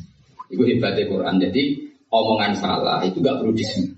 [0.53, 1.41] Itu hebatnya Quran.
[1.41, 1.81] Jadi
[2.13, 3.91] omongan salah itu gak perlu di sini.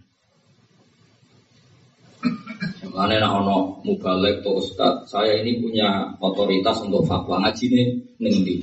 [2.95, 7.89] Mana nak ono mubalek atau ustad, saya ini punya otoritas untuk fatwa ngaji nih
[8.23, 8.57] nengi.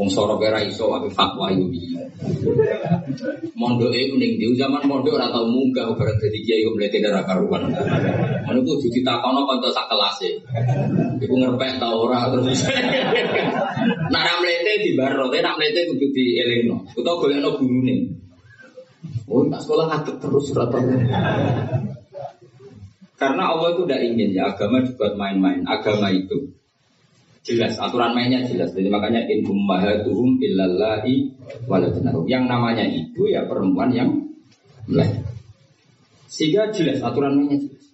[0.00, 2.00] Wong soro kira iso ape fatwa itu piye.
[3.52, 7.20] Mondok iku ning ndi zaman mondok ora tau munggah bareng dadi kiai kok mlete darah
[7.28, 7.68] karuan.
[8.48, 10.40] Ngono ku dudu takono kanca sak kelase.
[11.20, 12.64] Iku ngerpek ta ora terus.
[14.08, 16.80] Nak ra mlete di baro, nak mlete kudu dielingno.
[16.96, 17.96] Utawa golekno gurune.
[19.28, 20.80] Oh, tak sekolah ngadeg terus rata.
[23.20, 25.60] Karena Allah itu tidak ingin ya agama dibuat main-main.
[25.68, 26.56] Agama itu
[27.44, 28.72] jelas aturan mainnya jelas.
[28.76, 31.32] Jadi makanya in ummahatuhum illallahi
[31.64, 32.28] waladnarum.
[32.28, 34.10] Yang namanya ibu ya perempuan yang
[34.84, 35.36] melahirkan.
[36.28, 37.84] Sehingga jelas aturan mainnya jelas.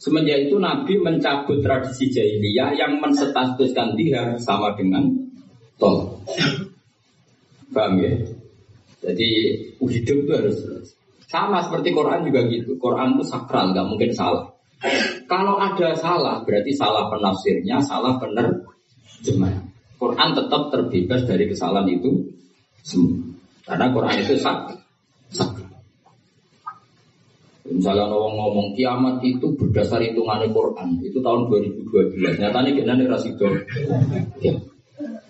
[0.00, 5.12] Semenjak itu Nabi mencabut tradisi jahiliyah yang menstatuskan dia sama dengan
[5.76, 6.24] tol.
[7.68, 8.12] Paham ya?
[9.00, 9.28] Jadi
[9.76, 10.56] hidup itu harus
[11.28, 12.80] sama seperti Quran juga gitu.
[12.80, 14.50] Quran itu sakral, nggak mungkin salah.
[15.28, 18.16] Kalau ada salah, berarti salah penafsirnya, salah
[19.20, 19.68] penerjemah.
[20.00, 22.32] Quran tetap terbebas dari kesalahan itu
[22.80, 23.20] semua.
[23.68, 24.80] Karena Quran itu sak.
[27.70, 32.42] Misalnya orang ngomong kiamat itu berdasar hitungan Quran, itu tahun 2012.
[32.42, 33.46] Nyatanya kita nih rasido.
[34.42, 34.58] Ya.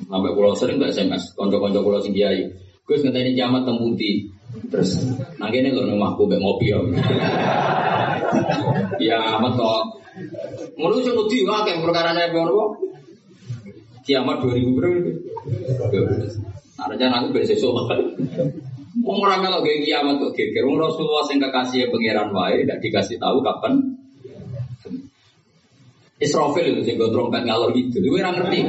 [0.09, 2.49] Sampai pulau sering nggak SMS, konco-konco pulau sing kiai.
[2.89, 4.31] Gus ngeteni kiamat temudi.
[4.73, 4.99] Terus,
[5.39, 6.79] nah ini loh aku mbak ngopi ya.
[9.03, 9.83] Ya amat kok.
[10.79, 12.79] Ngono sing wedi wae perkara nek ngono.
[14.11, 15.11] Kiamat 2000 berapa?
[16.83, 17.71] Artinya aku ben sesuk.
[19.07, 20.67] Wong ora melok ge kiamat kok geger.
[20.67, 23.95] Wong Rasulullah sing kekasih pangeran wae ndak dikasih tahu kapan.
[26.19, 28.03] Israfil itu sing trompet ngalor gitu.
[28.03, 28.61] Kowe ora ngerti.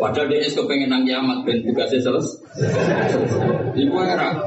[0.00, 2.42] Padahal dia es kepengen nang kiamat dan tugasnya selesai.
[3.78, 4.42] Ibu era.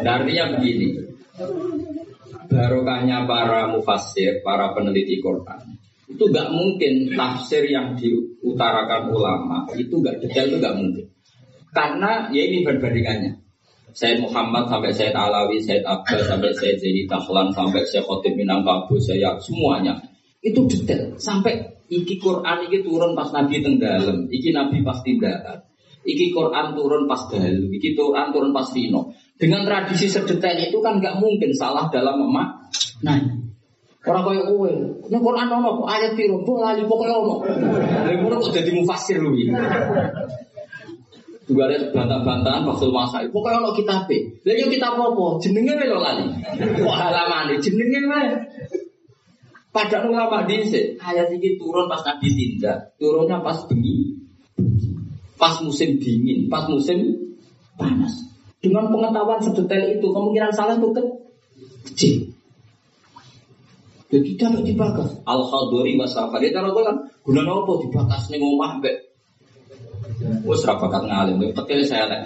[0.00, 0.96] Nah, artinya begini.
[2.54, 10.22] Barokahnya para mufassir, para peneliti Quran itu gak mungkin tafsir yang diutarakan ulama itu gak
[10.22, 11.06] detail itu gak mungkin
[11.74, 13.42] karena ya ini perbandingannya
[13.94, 18.98] Said Muhammad sampai Said Alawi, Said Abbas sampai Said Zaini Tahlan sampai Said Khotib Minangkabau,
[18.98, 20.02] saya semuanya
[20.42, 25.62] itu detail sampai iki Quran iki turun pas Nabi tenggelam, iki Nabi pasti darat.
[26.04, 29.16] Iki Quran turun pas dalu, iki Quran turun pas Vino.
[29.34, 32.70] Dengan tradisi sedetail itu kan nggak mungkin salah dalam memak.
[33.02, 33.18] Nah,
[34.06, 34.70] orang kaya kowe,
[35.10, 37.42] ini Quran ono ayat piro, mbok lali pokoke ono.
[38.06, 39.50] Lha ngono kok dadi mufasir iki.
[41.44, 45.24] Juga ada bantah-bantahan waktu masa Pokoknya ono kitab Lalu yo kitab apa?
[45.42, 46.24] Jenenge lo lali.
[46.78, 48.28] Kok halaman jenenge wae.
[49.74, 54.22] Pada ulama dhisik, ayat ini turun pas Nabi tindak, turunnya pas bengi,
[55.34, 57.18] pas musim dingin, pas musim
[57.74, 58.33] panas.
[58.64, 60.88] Dengan pengetahuan sedetail itu, kemungkinan salah itu
[61.84, 62.14] kecil.
[64.08, 65.20] Jadi tidak dibakas.
[65.28, 66.40] Al khadori wasafa.
[66.40, 68.92] Dia taruh kan, guna apa dibakas nih ngomah be.
[70.48, 72.20] Wes rapakat ngalim, tekil saya lah.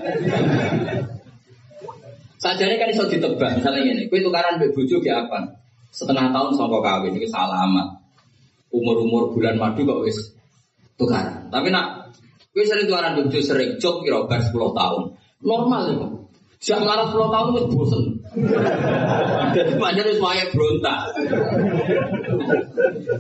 [2.39, 5.59] Sajane kan iso ditebak, misalnya ini, kue tukaran be bojo ke apa?
[5.93, 7.89] setengah tahun songkok kawin ini salamat
[8.69, 10.37] umur-umur bulan madu kok wis
[11.01, 12.13] tukaran tapi nak
[12.53, 15.03] gue sering tukaran bojo sering cok kira bar 10 tahun
[15.41, 16.09] normal ya
[16.59, 18.03] Siap marah 10 tahun wis bosen.
[19.55, 21.01] Jadi banyak harus waya berontak.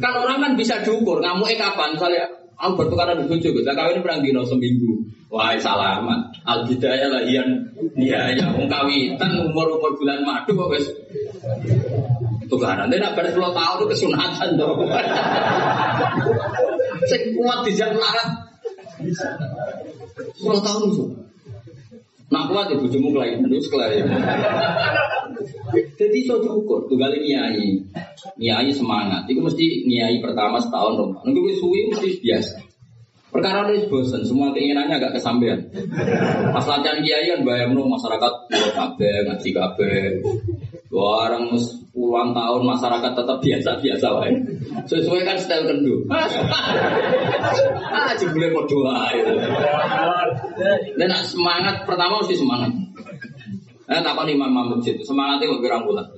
[0.02, 2.26] kan orang kan bisa diukur, eh kapan misalnya
[2.58, 5.06] Aku bertukaran di bojo, kita kawin perang dino seminggu.
[5.30, 6.42] Wah, salamat.
[6.42, 7.46] Al bidaya lah yang
[7.94, 10.90] iya ya, wong kawitan umur umur bulan madu kok wis
[12.50, 12.90] tukaran.
[12.90, 14.90] Nak ber 10 tahun itu kesunatan dong.
[17.06, 18.28] Sing kuat di jalan larat.
[19.06, 21.04] 10 tahun itu.
[22.28, 24.20] Nak kuat ya bujumu kelainan terus kelainan.
[25.72, 27.80] Jadi so diukur, tunggal nyai,
[28.36, 29.24] nyai semangat.
[29.28, 31.12] Itu mesti nyai pertama setahun dong.
[31.24, 32.68] Nunggu suwi mesti biasa.
[33.28, 35.68] Perkara ini bosan, semua keinginannya agak kesampean.
[36.48, 39.92] Pas latihan kiai kan bayang masyarakat buat kabe, ngaji kabe.
[40.88, 41.52] Orang
[41.92, 44.32] puluhan tahun masyarakat tetap biasa-biasa wae.
[44.88, 46.08] Sesuai kan style kendu.
[47.92, 49.36] ah, jebule mau doa itu.
[50.96, 52.72] Dan semangat pertama mesti semangat.
[53.88, 56.08] Eh, tak imam imam masjid semangatnya mau berang bulan.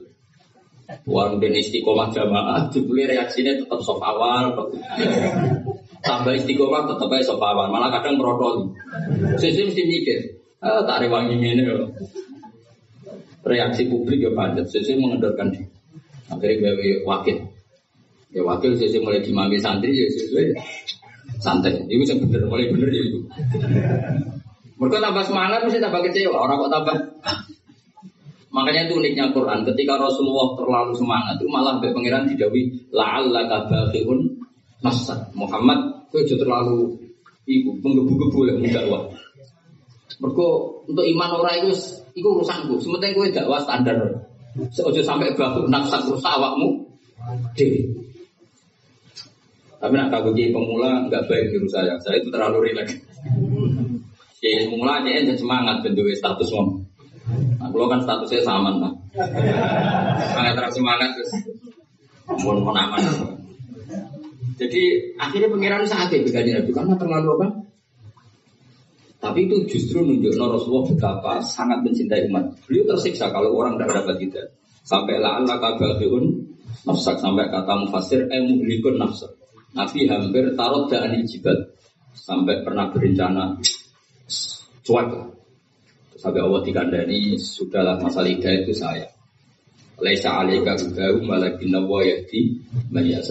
[1.06, 4.54] Warung dan istiqomah jamaah, jebule reaksinya tetap soft awal.
[6.00, 8.72] tambah istiqomah tetap aja sopawan, malah kadang merotoli.
[9.36, 10.18] Sisi mesti mikir,
[10.62, 11.92] ah, tak ini loh.
[13.50, 15.66] Reaksi publik ya padat, sisi mengendorkan diri.
[16.30, 17.42] Akhirnya gue wakil.
[18.30, 20.54] Ya wakil sisi mulai dimami santri ya sesuai
[21.42, 21.82] santai.
[21.90, 23.18] Itu yang bener, mulai bener ya itu.
[24.78, 26.38] Mereka tambah semangat mesti tambah kecewa.
[26.38, 26.96] Orang kok tambah
[28.50, 29.62] Makanya itu uniknya Quran.
[29.62, 34.26] Ketika Rasulullah terlalu semangat, itu malah sampai pangeran didawi la'alla kabaqiun
[34.82, 35.30] nasa.
[35.38, 36.98] Muhammad, itu terlalu
[37.46, 39.02] ibu menggebu-gebu lah dakwah.
[40.18, 40.46] Mereka
[40.90, 41.74] untuk iman orang itu
[42.18, 42.76] itu urusanku.
[42.82, 43.96] Sementara gue dakwah standar.
[44.74, 46.82] Seojo sampai bahu nafsa rusak awakmu
[47.54, 47.86] dewi.
[49.80, 51.94] Tapi nak kagum pemula nggak baik menurut saya.
[52.02, 52.98] Saya itu terlalu rileks.
[54.42, 56.84] Ya pemula aja semangat bentuk status ngomong.
[57.60, 58.92] Nah, kalau kan statusnya sama lah.
[60.18, 61.30] Semangat terus semangat terus.
[62.42, 63.02] Mohon mohon aman.
[64.60, 64.82] Jadi
[65.16, 67.46] akhirnya pengiran sakit begini Nabi karena terlalu apa?
[69.20, 72.56] Tapi itu justru nunjuk Rasulullah betapa sangat mencintai umat.
[72.64, 74.42] Beliau tersiksa kalau orang tidak dapat kita.
[74.80, 76.24] Sampai lah Allah kabahiun
[76.88, 79.28] nafsak sampai kata mufasir eh muhlikun nafsak.
[79.76, 81.54] Nabi hampir taruh dan jibal
[82.16, 83.60] sampai pernah berencana
[84.82, 85.30] cuaca
[86.20, 89.08] Sampai Allah dikandani, sudahlah masalah hidayah itu saya.
[90.04, 92.60] Laisa alaika hudahu malakin nawa yahdi.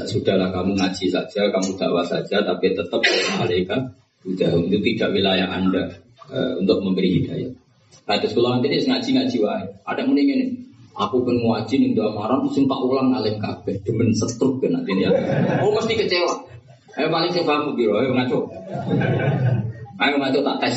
[0.10, 2.98] Sudahlah kamu ngaji saja, kamu dakwah saja, tapi tetap
[3.46, 3.78] alaika
[4.26, 4.68] hudahu.
[4.68, 5.90] Itu tidak wilayah anda
[6.32, 7.52] uh, untuk memberi hidayah.
[8.10, 9.64] Nah, terus kalau nanti ngaji-ngaji wae.
[9.86, 10.46] Ada yang ini,
[10.98, 15.06] aku pengen ngaji nih doa marah, terus tak ulang alim kabeh, demen setruk kan nanti.
[15.62, 16.34] Oh mesti kecewa.
[16.98, 18.50] Ayo paling saya paham biro, ayo ngaco.
[20.02, 20.76] Ayo ngaco tak tes.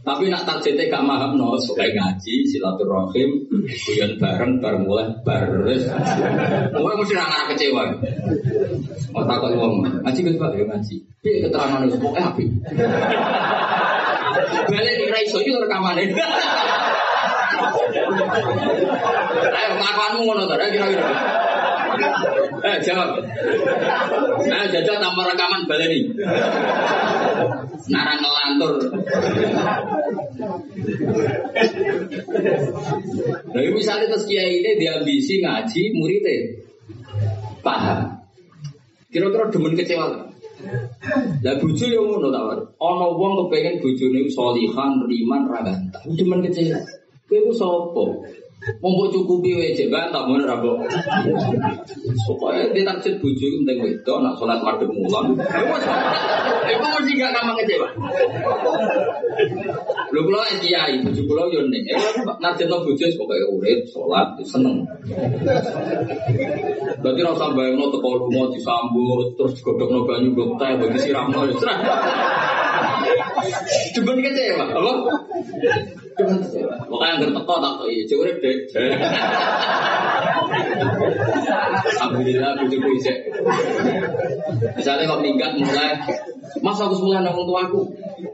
[0.00, 3.44] Tapi nak targetnya gak paham no, suka ngaji, silaturahim,
[3.84, 5.84] kuyon bareng, bareng mulai, baris.
[6.72, 7.82] Mulai mesti nggak kecewa.
[9.10, 10.96] Mau takut ngomong, ngaji kan pak, ya ngaji.
[11.20, 12.44] Dia keterangan itu pokoknya api.
[14.70, 16.14] Balik di raiso itu rekaman ini.
[19.50, 21.10] Ayo, ngakuanmu ngono tuh, kira-kira.
[22.60, 23.18] Eh, jawab.
[24.46, 26.02] Nah, jajal tambah rekaman balik nih.
[27.90, 28.74] Narang ngelantur.
[33.50, 36.62] Nah, misalnya terus kiai ini diambisi ngaji muridnya
[37.66, 38.19] paham.
[39.10, 40.06] Kira-kira demen kecewa.
[41.42, 42.40] Lah bojo yo ngono ta,
[42.78, 46.14] Ana wong kepengin bojone solihan, riman, ra ganteng.
[46.14, 46.78] Demen kecewa.
[47.26, 48.04] Kowe ku sapa?
[48.60, 50.84] Mumpuk cukupi wae cek bantah mun ra kok.
[52.28, 55.32] Supaya dia target bojo iku penting wedok nak salat madhep mulan.
[56.68, 57.88] Iku mesti gak gampang kecewa.
[60.12, 61.88] Lho kula kiai bojo kula yo ning.
[61.88, 64.84] Eh target no bojo pokoke urip, salat, seneng.
[67.00, 71.48] Berarti ra usah bayangno teko lunga disambut terus digodhogno banyu blok teh bagi siramno.
[73.96, 74.92] Cuman kecewa, apa?
[76.90, 78.56] Makanya nggak teko tak kok iya, cewek deh.
[82.00, 83.18] Alhamdulillah bujuk bujuk.
[84.76, 85.94] Misalnya kok minggat mulai,
[86.64, 87.82] masa aku semula nang aku,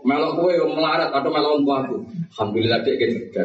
[0.06, 1.96] melok kue yang melarat atau melok untuk aku.
[2.36, 3.42] Alhamdulillah dia gitu.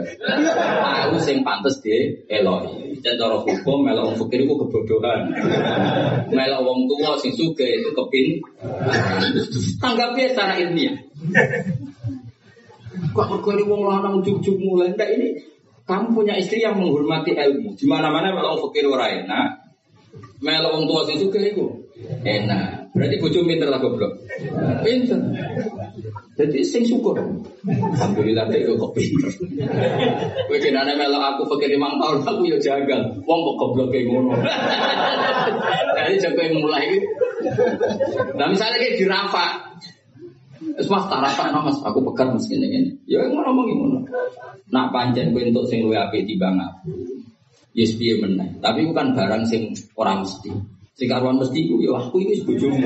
[1.07, 2.95] Aku sing pantas dia eloi.
[3.01, 5.19] Dan cara hukum melok wong fakir itu kebodohan.
[6.29, 8.27] Melok wong tua sing suka itu kepin.
[9.81, 10.95] Tanggapnya secara ilmiah.
[12.91, 15.27] Kok ini wong lanang ujug-ujug mulai enggak ini
[15.87, 17.75] kamu punya istri yang menghormati ilmu.
[17.75, 19.47] Di mana-mana melok fakir ora enak.
[20.43, 21.67] Melok wong tua sing itu
[22.23, 22.91] enak.
[22.91, 24.19] Berarti bojo pinter lah goblok.
[24.83, 25.19] Pinter.
[26.35, 27.15] Jadi sing syukur.
[27.63, 29.31] Alhamdulillah dia kok pinter.
[30.47, 33.01] Kowe kenane melok aku fakir tahun aku ya jagal.
[33.23, 34.35] Wong kok goblok kayak ngono.
[35.95, 36.99] Jadi jago mulai.
[38.35, 39.05] Nah misalnya kayak di
[40.61, 42.91] Wis mas tak mas, aku pekat mas ini ini.
[43.09, 43.99] Ya ngono ngomong ngono.
[44.69, 46.93] Nak pancen kowe entuk sing luwih apik timbang aku.
[47.73, 48.61] Yes piye meneh.
[48.61, 50.53] Tapi bukan barang sing ora mesti.
[50.93, 52.77] Sing karuan mesti iku ya aku iki bojomu.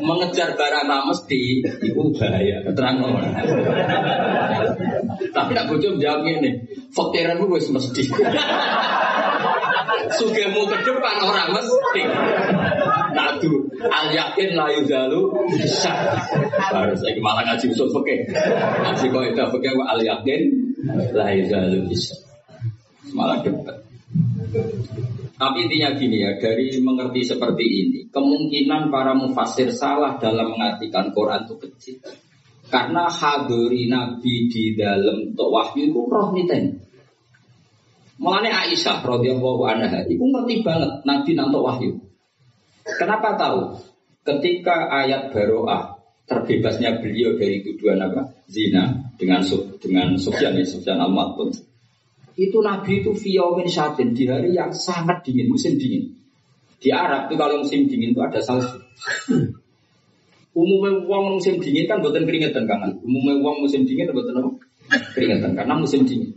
[0.00, 1.40] Mengejar barang ra mesti
[1.84, 2.64] iku bahaya.
[2.72, 3.20] Terang ngono.
[5.36, 6.64] Tapi nak bojo jawab ngene,
[6.96, 8.08] fakiranmu wis mesti.
[10.14, 12.02] Sugemu ke depan orang mesti.
[13.16, 15.92] Nadu al yakin la yuzalu bisa.
[16.70, 18.30] Baru saya malah ngaji usul fikih.
[18.86, 20.40] Ngaji kok itu fikih al yakin
[21.10, 22.14] la yuzalu bisa.
[23.10, 23.86] Malah debat.
[25.36, 31.44] Tapi intinya gini ya, dari mengerti seperti ini, kemungkinan para mufasir salah dalam mengartikan Quran
[31.44, 31.96] itu kecil.
[32.72, 36.85] Karena hadiri Nabi di dalam wahyu itu roh niten.
[38.16, 42.00] Mulane Aisyah radhiyallahu anha itu ngerti banget Nabi nantok wahyu.
[42.96, 43.76] Kenapa tahu?
[44.24, 48.32] Ketika ayat baroah terbebasnya beliau dari tuduhan apa?
[48.48, 49.42] Zina dengan
[49.78, 50.64] dengan Sufyan ya
[50.96, 51.12] al
[52.36, 56.16] Itu Nabi itu fiomin syatin di hari yang sangat dingin, musim dingin.
[56.76, 58.76] Di Arab itu kalau musim dingin itu ada salju.
[60.56, 63.00] Umumnya uang musim dingin kan buatan keringetan kangen.
[63.04, 64.50] Umumnya uang musim dingin buatan apa?
[65.16, 66.35] Keringetan karena musim dingin.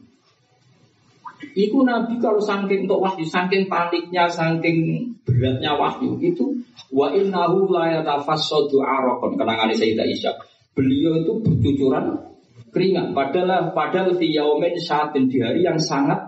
[1.58, 6.62] Iku Nabi kalau saking untuk wahyu, saking paniknya, saking beratnya wahyu itu
[6.94, 10.32] wa innahu la yatafassadu araqan kenangan Sayyidah Isya.
[10.78, 12.18] Beliau itu bercucuran
[12.70, 16.22] keringat padahal padahal fi yaumin syatin di hari yang sangat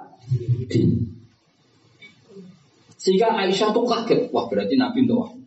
[0.69, 1.11] dingin.
[3.01, 5.41] Sehingga Aisyah tuh kaget, wah berarti Nabi untuk wahyu.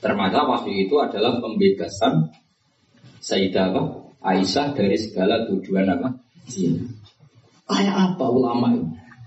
[0.00, 2.32] Ternyata wahyu itu adalah pembebasan
[3.20, 3.76] Sayyidah
[4.24, 6.16] Aisyah dari segala tujuan apa?
[6.48, 7.05] Zina.
[7.66, 8.86] Kayak apa ulama itu?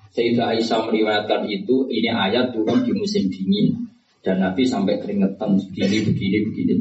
[0.09, 3.87] Sayyidah Aisyah meriwayatkan itu, ini ayat turun di musim dingin.
[4.19, 6.73] Dan Nabi sampai keringetan begini, begini, begini.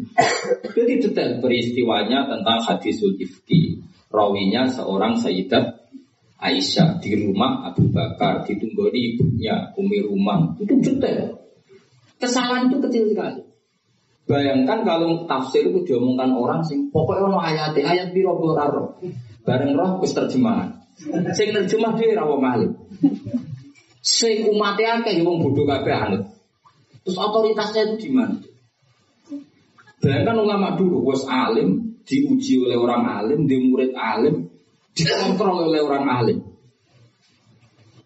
[0.75, 3.79] Jadi detail peristiwanya tentang hadisul ifki.
[4.09, 5.79] Rawinya seorang Sayyidah
[6.39, 10.55] Aisyah di rumah Abu Bakar, ditunggoni ibunya, Umi Rumah.
[10.63, 11.35] Itu detail.
[12.19, 13.43] Kesalahan itu kecil sekali.
[14.29, 18.39] Bayangkan kalau tafsir itu diomongkan orang sing pokoknya ono ayat ayat biro.
[19.43, 20.78] Bareng roh terjemahan.
[21.35, 22.73] Sing nerjemah dhewe ra wong alim.
[24.03, 26.23] Sing umate akeh ya wong bodoh kabeh anut.
[27.07, 28.37] Terus otoritasnya itu di mana?
[29.99, 34.51] Bayangkan ulama dulu wes alim, diuji oleh orang alim, di murid alim,
[34.95, 36.39] dikontrol oleh orang alim.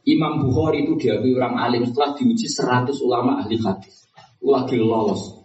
[0.03, 4.07] Imam Bukhari itu diakui orang alim setelah diuji 100 ulama ahli hadis.
[4.43, 5.38] Lagi lolos.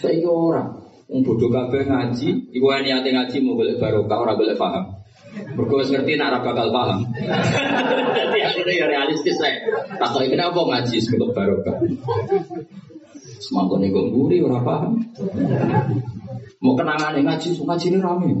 [0.00, 4.99] Saya orang, Wong bodoh kabeh ngaji, iku niate ngaji mau boleh barokah ora boleh paham.
[5.54, 7.00] Mergo ngerti nak bakal paham.
[8.18, 9.58] Jadi akhirnya ya realistis saya.
[9.98, 11.76] Tak tahu kenapa ngaji sebelum barokah.
[13.40, 15.00] Semangkone gue mburi ora paham.
[16.60, 18.36] Mau kenangan ngaji, so ngaji ini rame.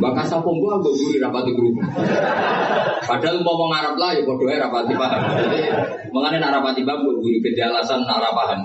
[0.00, 1.84] Bakal sapung gua gue guri rapati grup.
[3.04, 5.20] Padahal mau ngomong Arab lah ya bodohnya rapati paham.
[6.08, 8.60] Mengenai nak rapati gue guri beda alasan nak paham.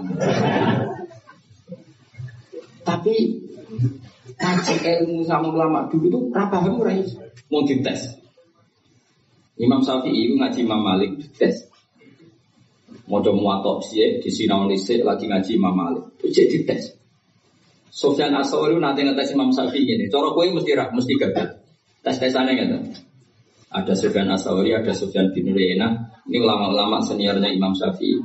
[2.87, 3.42] Tapi
[4.39, 7.01] Kaji ilmu sama ulama dulu itu apa kamu rai
[7.53, 8.17] mau dites.
[9.61, 11.69] Imam Syafi'i itu ngaji Imam Malik dites.
[13.05, 16.97] Mau muatok sih di sinau lisik lagi ngaji Imam Malik itu jadi dites.
[17.93, 20.09] Sofyan Asawari nanti ngetes Imam Syafi'i ini.
[20.09, 21.61] Cara kue mesti rak, mesti gagal.
[22.01, 22.77] Tes tesannya gitu.
[23.69, 26.09] Ada Sofyan Asawari, ada Sofyan bin Rena.
[26.25, 28.17] Ini ulama-ulama seniornya Imam Syafi'i.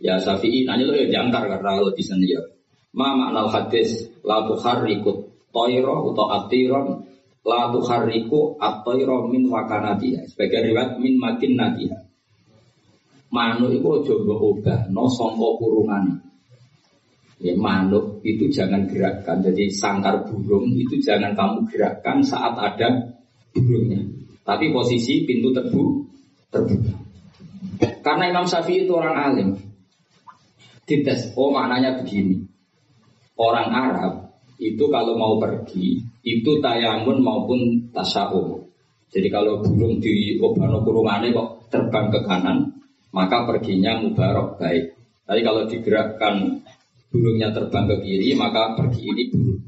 [0.00, 2.48] Ya Syafi'i nanya lo ya jangkar karena lebih senior.
[2.96, 6.86] Ma makna hadis la tukharrikut toiro atau atiron
[7.46, 10.26] la tuhariku atoiro min wakanatiha.
[10.30, 12.10] Sebagai riwayat min makin natiha
[13.30, 16.18] manuk itu coba ubah no songko kurungan
[17.40, 19.40] ya manuk itu jangan gerakkan.
[19.40, 23.16] Jadi sangkar burung itu jangan kamu gerakkan saat ada
[23.54, 24.02] burungnya.
[24.44, 25.82] Tapi posisi pintu terbu
[26.50, 26.94] terbuka.
[28.02, 29.48] Karena Imam Syafi'i itu orang alim.
[30.84, 32.44] Dites oh maknanya begini.
[33.40, 34.19] Orang Arab
[34.60, 38.60] itu kalau mau pergi itu tayamun maupun tasaum.
[39.10, 42.70] Jadi kalau burung di obano kurungannya kok terbang ke kanan,
[43.10, 44.94] maka perginya mubarok baik.
[45.26, 46.62] Tapi kalau digerakkan
[47.10, 49.60] burungnya terbang ke kiri, maka pergi ini burung.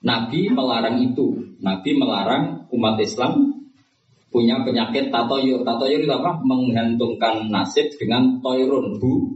[0.00, 1.26] Nabi melarang itu.
[1.60, 3.60] Nabi melarang umat Islam
[4.32, 5.60] punya penyakit tatoyur.
[5.60, 6.40] Tatoyur itu apa?
[6.40, 9.28] Menggantungkan nasib dengan toirun, bu,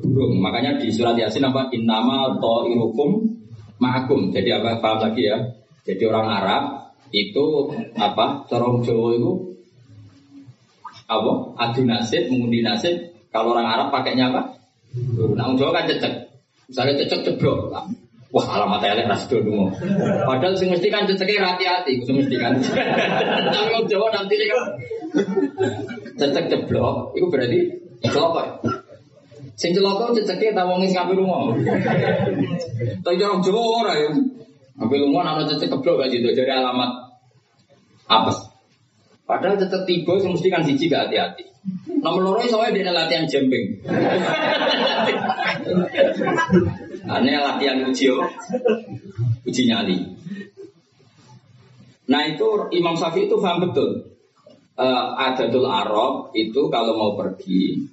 [0.00, 0.38] burung.
[0.38, 1.68] Makanya di surat Yasin apa?
[1.74, 3.41] Innama toirukum
[3.82, 4.30] ma'akum.
[4.30, 5.38] Jadi apa paham lagi ya?
[5.82, 6.62] Jadi orang Arab
[7.10, 8.46] itu apa?
[8.46, 9.32] Corong Jawa itu
[11.10, 11.32] apa?
[11.58, 13.10] Adu nasib, mengundi nasib.
[13.34, 14.54] Kalau orang Arab pakainya apa?
[15.34, 16.30] Nah, Jawa kan cecek.
[16.70, 17.74] Misalnya cecek cebrok.
[18.32, 19.68] Wah, alamat elek rasdo dulu.
[20.24, 22.56] Padahal sing mesti kan hati-hati, sing mesti kan.
[23.52, 24.64] Tapi Jawa nanti kan
[26.16, 27.60] cecek ceblok, itu berarti
[28.00, 28.42] ya?
[29.56, 31.52] Sing celaka ceceke ta wong sing ngapi lunga.
[33.04, 34.10] Tapi jorong Jawa ora ya.
[34.80, 36.90] Ngapi lunga ana cecek keblok gak gitu dari alamat
[38.08, 38.38] apes.
[39.28, 41.44] Padahal tetep tiba sing mesti kan siji gak hati-hati.
[42.02, 43.86] Nomor loro soalnya dia latihan jemping.
[47.14, 48.10] Aneh latihan uji
[49.46, 50.02] uji nyali.
[52.10, 54.10] Nah itu Imam Syafi'i itu paham betul.
[54.72, 57.91] Uh, Adatul Arab itu kalau mau pergi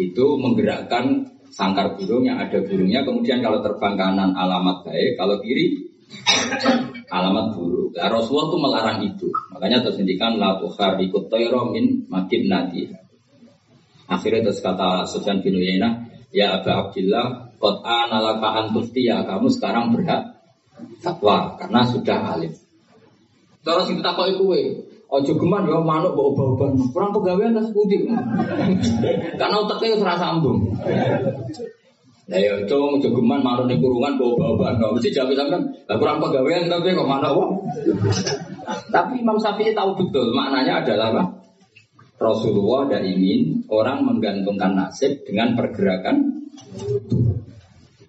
[0.00, 3.04] itu menggerakkan sangkar burung yang ada burungnya.
[3.04, 5.20] Kemudian kalau terbang kanan alamat baik.
[5.20, 5.92] Kalau kiri
[7.16, 7.92] alamat buruk.
[7.92, 9.28] Nah, Rasulullah itu melarang itu.
[9.52, 11.24] Makanya tersendikan la ikut
[11.72, 12.88] min makin nadi.
[14.08, 15.56] Akhirnya terus kata Sufyan bin
[16.32, 20.40] ya Abu Abdillah, kot analaka antufti ya kamu sekarang berhak
[21.04, 22.52] fatwa karena sudah alim.
[23.62, 24.62] Terus kita kok kue,
[25.12, 28.08] ojo geman ya manuk bawa bawa kurang pegawai atas putih.
[29.36, 30.72] karena otaknya serasa ambung.
[32.32, 35.62] Nah ya cung jogeman marun di kurungan bawa bawa nggak mesti jawab sampean.
[35.84, 37.60] Lah kurang pegawai tapi kok mana wong.
[38.88, 41.22] Tapi Imam Syafi'i tahu betul maknanya adalah apa?
[42.22, 46.46] Rasulullah tidak ingin orang menggantungkan nasib dengan pergerakan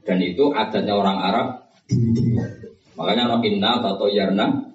[0.06, 1.48] dan itu adanya orang Arab
[2.94, 4.73] makanya inna tato yarna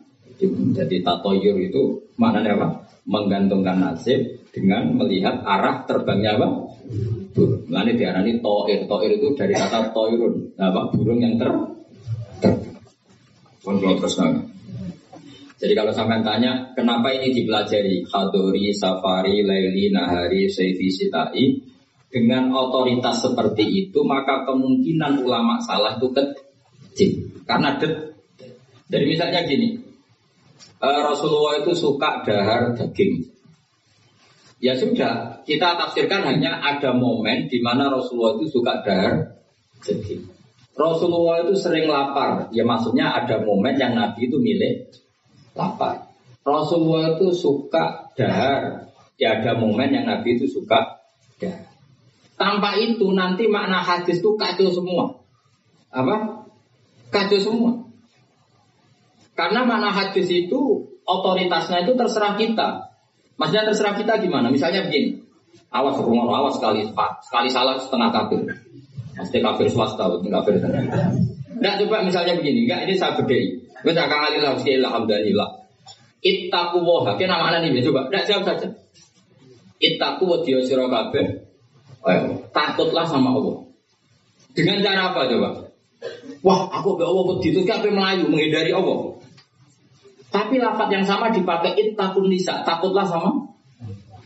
[0.75, 2.69] jadi tatoyur itu maknanya apa
[3.09, 6.47] menggantungkan nasib dengan melihat arah terbangnya apa
[7.35, 11.51] burung makanya diarani toir toir itu dari kata toirun apa burung yang ter
[12.39, 12.55] ter
[13.67, 14.17] terus
[15.59, 18.07] jadi kalau sampai tanya, kenapa ini dipelajari?
[18.07, 21.59] Khadori, Safari, Laili, Nahari, Saifi, Sitai.
[22.09, 27.11] Dengan otoritas seperti itu, maka kemungkinan ulama salah itu kecil.
[27.43, 27.91] Karena det.
[28.89, 29.78] Jadi misalnya gini,
[30.83, 33.27] eh, Rasulullah itu suka dahar daging.
[34.59, 39.39] Ya sudah, kita tafsirkan hanya ada momen di mana Rasulullah itu suka dahar
[39.83, 40.27] daging.
[40.79, 44.95] Rasulullah itu sering lapar, ya maksudnya ada momen yang Nabi itu milik
[45.59, 46.07] lapar.
[46.47, 48.87] Rasulullah itu suka dahar.
[49.19, 51.03] Ya ada momen yang Nabi itu suka
[51.43, 51.67] dahar.
[52.39, 55.19] Tanpa itu nanti makna hadis itu kacau semua.
[55.91, 56.47] Apa?
[57.11, 57.88] Kacau semua.
[59.39, 62.91] Karena makna hadis itu otoritasnya itu terserah kita.
[63.39, 64.51] Maksudnya terserah kita gimana?
[64.51, 65.23] Misalnya begini.
[65.71, 66.83] Awas rumah awas sekali
[67.23, 68.43] sekali salah setengah kafir.
[69.15, 71.15] Pasti kafir swasta, bukan kafir tengah.
[71.55, 73.63] Enggak coba misalnya begini, enggak ini saya bedai.
[73.87, 75.49] Wes akang alillah alhamdulillah.
[76.19, 78.69] Ittaku woha, kena mana nih coba, tidak jawab saja.
[79.79, 81.47] Ittaku wadiyo siro kabeh,
[82.51, 83.71] takutlah sama Allah.
[84.51, 85.71] Dengan cara apa coba?
[86.47, 89.18] Wah, aku be Allah itu kabeh melayu menghindari Allah.
[90.29, 93.33] Tapi lafat yang sama dipakai ittaqun nisa, takutlah sama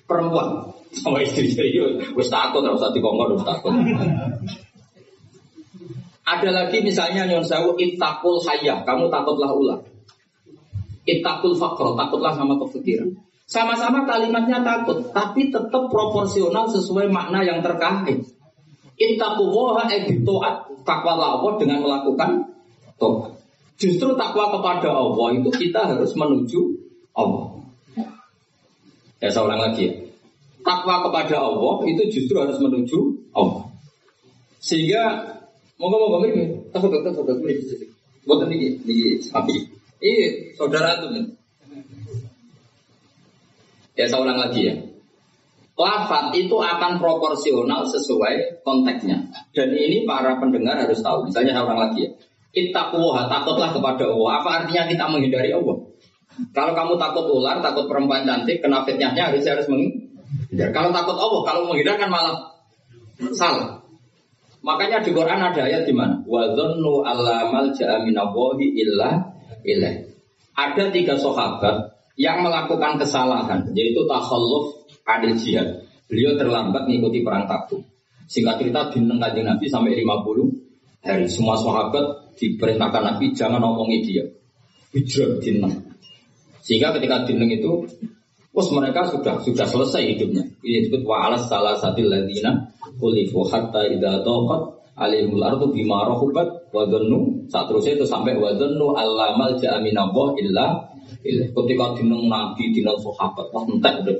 [0.06, 0.74] perempuan.
[0.92, 3.72] Sama istri yo, wis takut, ora usah dikongkon, wis takut.
[6.22, 9.80] Ada lagi misalnya nyon sawu itakul hayah, kamu takutlah ular.
[11.02, 13.10] Itakul fakro, takutlah sama kefikiran.
[13.50, 18.22] Sama-sama kalimatnya takut, tapi tetap proporsional sesuai makna yang terkait.
[18.94, 22.54] Ittaqullaha ebitoat takwa Allah dengan melakukan
[23.02, 23.41] tobat.
[23.80, 26.60] Justru takwa kepada Allah itu kita harus menuju
[27.16, 27.60] Allah.
[29.22, 29.94] Ya seorang lagi ya.
[30.62, 32.98] Takwa kepada Allah itu justru harus menuju
[33.34, 33.66] Allah.
[34.62, 35.32] Sehingga
[35.82, 36.70] Monggo monggo mriki.
[36.70, 37.90] Takut takut takut mriki.
[38.22, 39.66] Boten niki niki sapi.
[39.98, 41.10] Iya, saudara tuh.
[43.98, 44.74] Ya saya ulang lagi ya.
[45.74, 49.26] Lafat itu akan proporsional sesuai konteksnya.
[49.50, 51.26] Dan ini para pendengar harus tahu.
[51.26, 52.10] Misalnya saya ulang lagi ya.
[52.52, 54.30] Ittaquwa, takutlah kepada Allah.
[54.40, 55.88] Apa artinya kita menghindari Allah?
[56.52, 60.68] Kalau kamu takut ular, takut perempuan cantik, kena fitnahnya harus harus menghindar.
[60.72, 62.60] Kalau takut Allah, kalau menghindar kan malah
[63.32, 63.84] salah.
[64.62, 66.22] Makanya di Quran ada ayat di mana?
[66.22, 69.10] Wa dzannu allamal ja'aminallahi illa
[69.66, 70.12] ilaih.
[70.52, 75.82] Ada tiga sahabat yang melakukan kesalahan, yaitu takhalluf adil jihad.
[76.06, 77.82] Beliau terlambat mengikuti perang Tabuk.
[78.28, 80.61] Singkat cerita di kanjeng Nabi sampai 50
[81.02, 81.26] hari.
[81.28, 84.24] Semua sahabat diperintahkan Nabi jangan ngomongi dia.
[84.94, 85.74] Hijrah dineng.
[86.62, 87.86] Sehingga ketika dineng itu
[88.52, 90.44] Terus mereka sudah sudah selesai hidupnya.
[90.60, 92.68] Ini disebut wa alas salah satu ladina
[93.00, 94.62] kulifu hatta idza taqat
[95.00, 100.36] alimul ardu bima rahubat wa dhannu saat terus itu sampai wa dhannu allamal ja'a minallah
[100.36, 100.84] illa
[101.24, 104.18] illa ketika dineng nabi dineng sahabat pas entek udah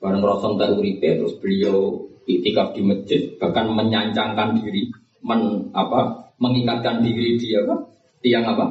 [0.00, 4.88] bareng rasa entek uripe terus beliau itikaf di masjid bahkan menyancangkan diri
[5.22, 7.76] men apa mengikatkan diri dia apa
[8.22, 8.66] tiang apa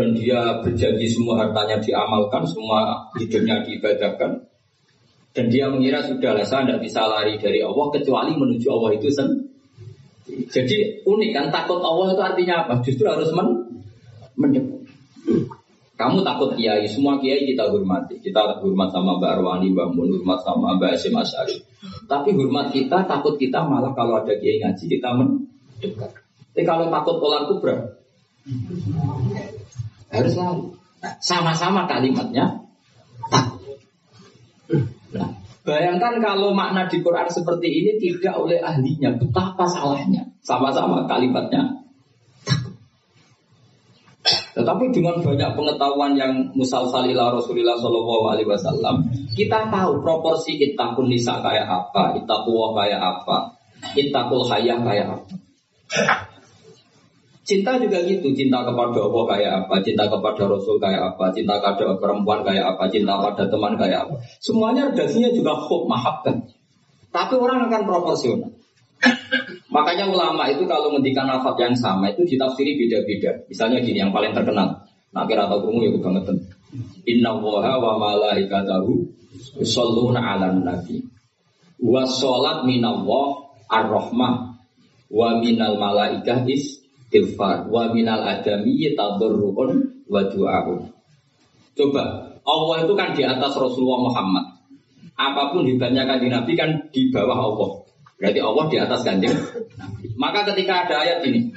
[0.00, 4.48] dan dia berjanji semua hartanya diamalkan, semua hidupnya diibadahkan.
[5.36, 9.12] Dan dia mengira sudah lah saya tidak bisa lari dari Allah kecuali menuju Allah itu
[9.12, 9.46] sendiri.
[10.50, 12.80] Jadi unik kan takut Allah itu artinya apa?
[12.80, 13.48] Justru harus men
[14.40, 14.79] mendekat.
[16.00, 18.16] Kamu takut kiai, semua kiai kita hormati.
[18.24, 21.60] Kita hormat sama Mbak Arwani, Mbak Mun, hormat sama Mbak Asim Asyari.
[22.08, 26.16] Tapi hormat kita, takut kita malah kalau ada kiai ngaji kita mendekat.
[26.56, 28.00] Tapi kalau takut polar kubra,
[30.08, 30.64] harus lari.
[31.20, 32.60] Sama-sama kalimatnya
[35.10, 35.26] Nah,
[35.66, 40.30] bayangkan kalau makna di Quran seperti ini tidak oleh ahlinya, betapa salahnya.
[40.44, 41.79] Sama-sama kalimatnya
[44.50, 49.06] Tetapi dengan banyak pengetahuan yang musalsalila Rasulullah Shallallahu Alaihi Wasallam,
[49.38, 53.54] kita tahu proporsi itakun nisa kayak apa, itakuwa kayak apa,
[53.94, 55.34] itakul hayah kayak apa.
[57.46, 61.98] Cinta juga gitu, cinta kepada Allah kayak apa, cinta kepada Rasul kayak apa, cinta kepada
[61.98, 64.22] perempuan kayak apa, cinta pada teman kayak apa.
[64.38, 66.46] Semuanya redaksinya juga khub, mahabkan.
[67.10, 68.54] Tapi orang akan proporsional.
[69.70, 73.46] Makanya ulama itu kalau menghentikan nafat yang sama itu ditafsiri beda-beda.
[73.46, 74.82] Misalnya gini, yang paling terkenal.
[75.14, 76.24] Nah kira tahu kamu ya banget.
[77.06, 78.90] Inna waha wa malaikatahu
[79.62, 81.06] yusalluna ala nabi.
[81.78, 84.58] Wa sholat minallah ar-rahmah.
[85.10, 87.70] Wa minal malaikah istighfar.
[87.70, 89.70] Wa minal adami tadurru'un
[90.10, 90.90] wa du'ahun.
[91.78, 92.04] Coba,
[92.42, 94.46] Allah itu kan di atas Rasulullah Muhammad.
[95.14, 97.70] Apa pun hebatnya kan Nabi kan di bawah Allah.
[98.20, 99.32] Berarti Allah di atas kanjeng.
[100.20, 101.48] Maka ketika ada ayat ini,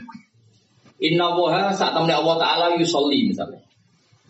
[1.04, 3.60] Inna woha saat temen Allah Ta'ala yusolli misalnya.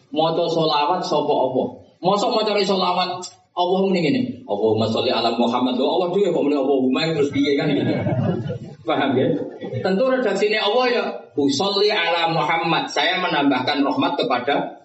[0.10, 1.68] Moco solawat sopo Allah.
[2.02, 3.22] Mosok mau cari solawat
[3.54, 4.22] Allah ini ini.
[4.50, 5.78] Allahumma sholli ala Muhammad.
[5.78, 7.94] Oh, Allah dia kok muni Allahumma terus piye kan gitu.
[8.84, 9.30] Paham ya?
[9.86, 11.04] Tentu redaksinya Allah ya
[11.38, 12.90] usolli ala Muhammad.
[12.90, 14.82] Saya menambahkan rahmat kepada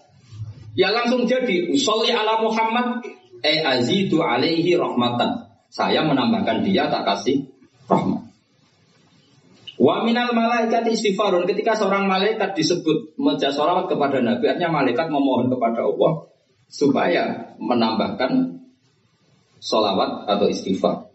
[0.77, 3.01] ya langsung jadi usolli ala Muhammad
[3.41, 5.48] eh azidu alaihi rahmatan.
[5.69, 7.45] Saya menambahkan dia tak kasih
[7.89, 8.29] rahmat.
[9.79, 15.87] Wa minal malaikat istighfarun ketika seorang malaikat disebut menjasolawat kepada Nabi artinya malaikat memohon kepada
[15.87, 16.27] Allah
[16.67, 18.59] supaya menambahkan
[19.63, 21.07] solawat atau istighfar.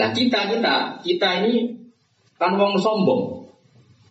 [0.00, 1.76] Nah kita kita kita ini
[2.40, 3.44] kan wong sombong.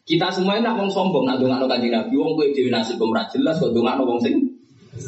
[0.06, 3.58] Kita semua nak wong sombong nak dongakno kanjeng Nabi wong kowe dhewe nasib ora jelas
[3.58, 4.36] kok dongakno wong sing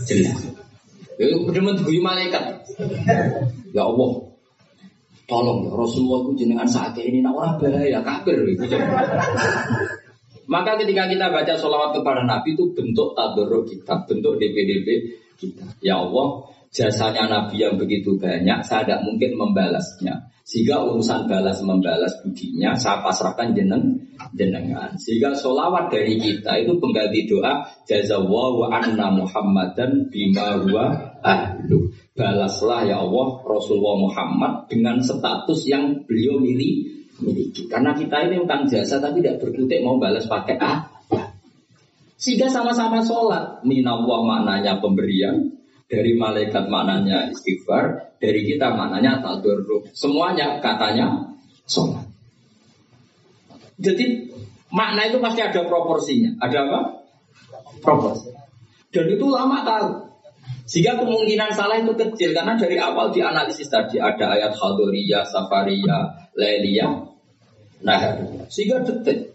[0.09, 0.49] jelas.
[1.21, 2.63] Ya bener malaikat.
[3.69, 4.09] Ya Allah,
[5.29, 8.65] Tolong ya Rasulullah itu jenengan saat ini nak orang bahaya kafir gitu.
[10.49, 15.61] Maka ketika kita baca sholawat kepada Nabi itu bentuk tadarruk kita, bentuk DPDP kita.
[15.85, 20.33] Ya Allah, jasanya Nabi yang begitu banyak, saya tidak mungkin membalasnya.
[20.49, 24.01] Sehingga urusan balas membalas budinya saya pasrahkan jeneng
[24.33, 24.89] jenengan.
[24.97, 31.93] Sehingga sholawat dari kita itu pengganti doa jazawallahu anna Muhammadan bima huwa ahlu.
[32.19, 37.71] Balaslah ya Allah Rasulullah Muhammad dengan status yang beliau milih miliki.
[37.71, 40.83] Karena kita ini utang jasa tapi tidak berkutik mau balas pakai ah.
[42.19, 43.63] Sehingga sama-sama sholat.
[43.63, 45.55] Minallah maknanya pemberian,
[45.87, 49.87] dari malaikat maknanya istighfar, dari kita maknanya tadarruk.
[49.95, 52.03] Semuanya katanya sholat.
[53.79, 54.27] Jadi
[54.75, 56.35] makna itu pasti ada proporsinya.
[56.43, 56.79] Ada apa?
[57.79, 58.35] Proporsi.
[58.91, 60.08] Dan itu lama tahu.
[60.69, 66.93] Sehingga kemungkinan salah itu kecil karena dari awal dianalisis tadi ada ayat Khadoriyah, Safariyah, Lailiyah.
[67.81, 67.99] Nah,
[68.53, 69.33] sehingga detik.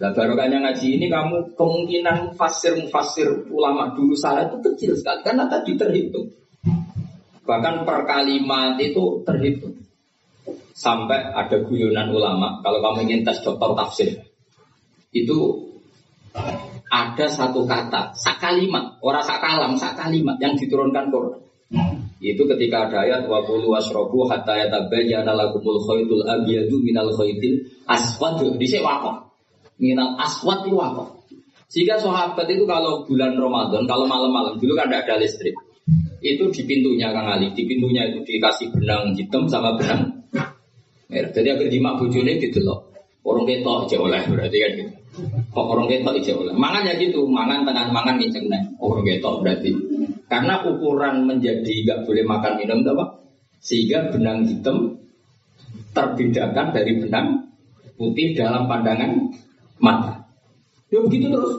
[0.00, 5.48] Nah barokahnya ngaji ini kamu kemungkinan fasir fasir ulama dulu salah itu kecil sekali karena
[5.48, 6.28] tadi terhitung.
[7.44, 9.76] Bahkan per kalimat itu terhitung.
[10.76, 14.08] Sampai ada guyonan ulama, kalau kamu ingin tes dokter tafsir,
[15.12, 15.38] itu
[16.90, 21.40] ada satu kata, sakalimat, orang sakalam, sakalimat yang diturunkan Quran.
[22.20, 28.42] Itu ketika ada ayat wa qulu wasrobu hatta yatabayyana lakumul khaytul abyadu minal khaytil aswad.
[28.58, 29.30] Dhisik wakaf
[29.78, 31.16] minal aswat itu apa?
[31.70, 35.54] Sehingga sahabat itu kalau bulan Ramadan, kalau malam-malam dulu kan tidak ada listrik.
[36.20, 40.20] Itu di pintunya Kang Ali, di pintunya itu dikasih benang hitam sama benang
[41.06, 41.30] merah.
[41.30, 42.89] Jadi agar dimak bojone loh.
[43.20, 44.92] Orang ketok aja oleh berarti kan gitu.
[45.52, 46.54] Kok orang ketok aja oleh.
[46.56, 48.62] Mangan ya gitu, mangan tengah mangan nginceng nih.
[48.80, 49.70] Orang ketok berarti.
[50.30, 53.04] Karena ukuran menjadi nggak boleh makan minum apa?
[53.60, 54.96] Sehingga benang hitam
[55.92, 57.26] terbedakan dari benang
[58.00, 59.28] putih dalam pandangan
[59.76, 60.24] mata.
[60.88, 61.54] Ya begitu terus.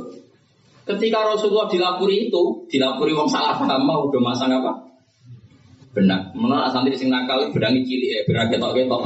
[0.81, 4.90] Ketika Rasulullah dilapuri itu, dilapuri wong salah paham udah masang apa?
[5.91, 6.31] Benar.
[6.31, 9.01] Menurut santri sing nakal berani cilik ya, berani ketok ketok.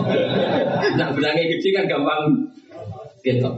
[1.01, 2.21] nah berani gede kan gampang
[3.25, 3.55] ketok.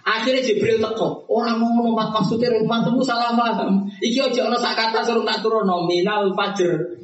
[0.00, 3.84] Akhirnya Jibril teko, orang mau ngomong maksudnya rumah temu salah paham.
[4.00, 6.98] Iki ojo ono sak kata suruh tak turun nominal fajr.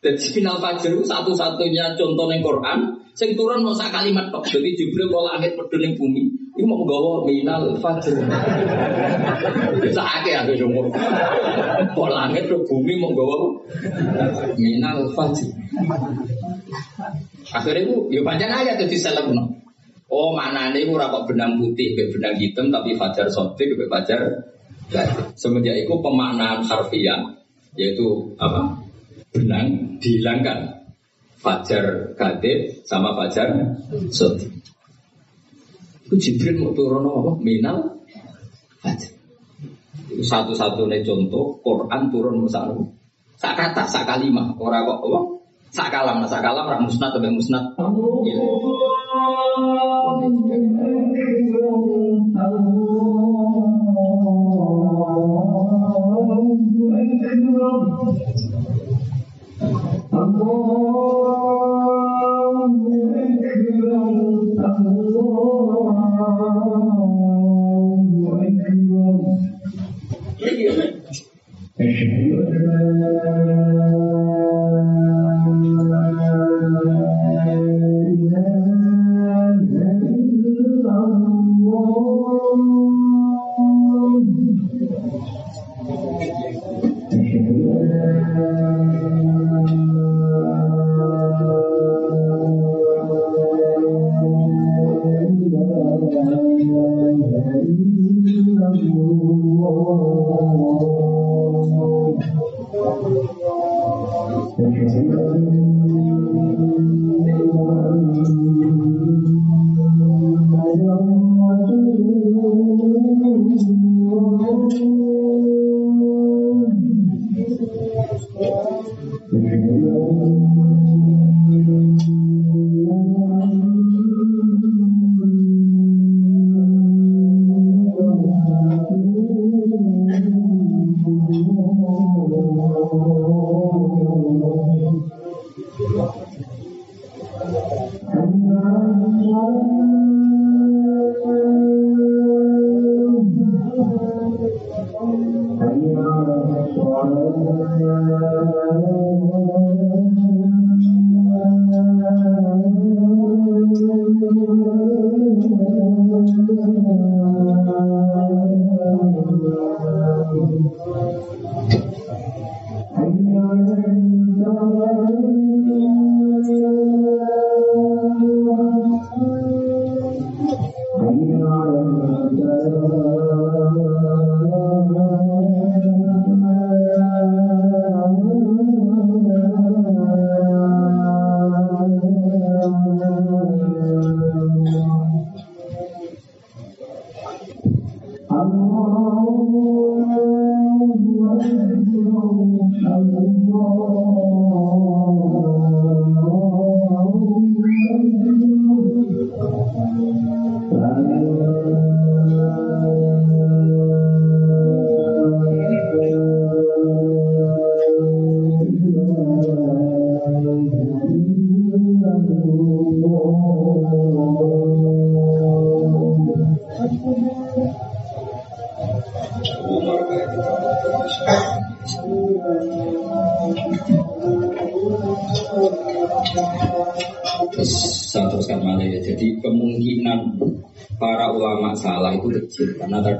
[0.00, 2.78] Dan final fajr satu-satunya contoh yang Quran
[3.20, 4.48] Sing turun mau sak kalimat tok.
[4.48, 6.24] Jadi Jibril kalau langit pedun ning bumi,
[6.58, 8.16] ini mau nggawa minal fajr.
[9.78, 10.90] Bisa akeh aku jumur.
[11.94, 13.38] Kok langit ke bumi mau nggawa
[14.58, 15.48] minal fajr.
[17.50, 19.44] Akhirnya itu, ya panjang aja tuh no.
[20.10, 24.50] Oh mana nih ora kok benang putih, be benang hitam tapi fajar sotik, be fajar.
[25.38, 27.38] Semenjak itu pemaknaan harfiah
[27.78, 28.74] yaitu apa?
[29.30, 30.80] Benang dihilangkan
[31.40, 33.80] Fajar Kadib sama Fajar
[34.12, 34.50] Soti.
[36.10, 37.38] Itu Jibril mau turun apa?
[37.38, 38.02] Minal
[40.10, 42.82] Itu satu-satunya contoh Quran turun misalnya
[43.38, 45.20] sak kata, sak kalimah, orang kok apa?
[45.70, 47.62] Sak kalam, sak kalam orang musnad atau musnad.
[48.26, 48.42] Ya.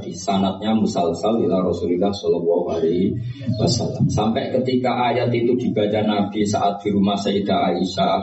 [0.01, 3.13] Tadi sanatnya musalsal ila Rasulullah Shallallahu Alaihi
[3.61, 4.09] Wasallam.
[4.09, 8.19] Sampai ketika ayat itu dibaca Nabi saat di rumah Sayyidah Aisyah,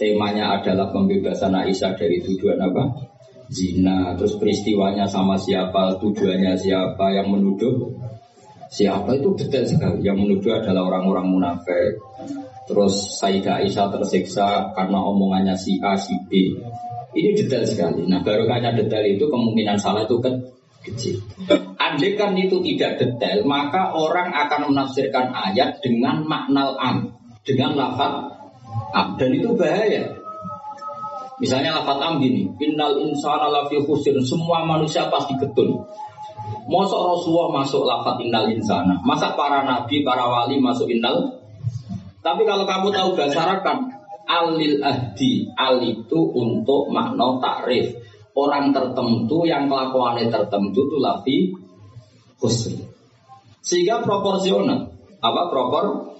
[0.00, 2.88] temanya adalah pembebasan Aisyah dari tuduhan apa?
[3.52, 4.16] Zina.
[4.16, 7.92] Terus peristiwanya sama siapa, tujuannya siapa yang menuduh
[8.72, 10.00] siapa itu detail sekali.
[10.00, 12.00] Yang menuduh adalah orang-orang munafik.
[12.64, 16.56] Terus Sayyidah Aisyah tersiksa karena omongannya si A, si B.
[17.14, 18.08] Ini detail sekali.
[18.08, 20.34] Nah, barokahnya detail itu kemungkinan salah itu kan
[20.84, 21.16] kecil.
[21.80, 27.08] Andai kan itu tidak detail, maka orang akan menafsirkan ayat dengan makna am,
[27.42, 28.28] dengan lafaz
[28.92, 30.12] am, dan itu bahaya.
[31.40, 35.82] Misalnya lafaz am gini, innal insana lafi khusir, semua manusia pasti getun.
[36.68, 41.40] Masa Rasulullah masuk lafaz innal insana, masa para nabi, para wali masuk innal?
[42.20, 43.84] Tapi kalau kamu tahu bahasa kan
[44.24, 48.03] alil ahdi, al itu untuk makna takrif
[48.34, 51.36] orang tertentu yang kelakuannya tertentu itu lafi
[52.38, 52.76] khusri.
[53.64, 54.92] Sehingga proporsional.
[55.24, 56.14] Apa propor?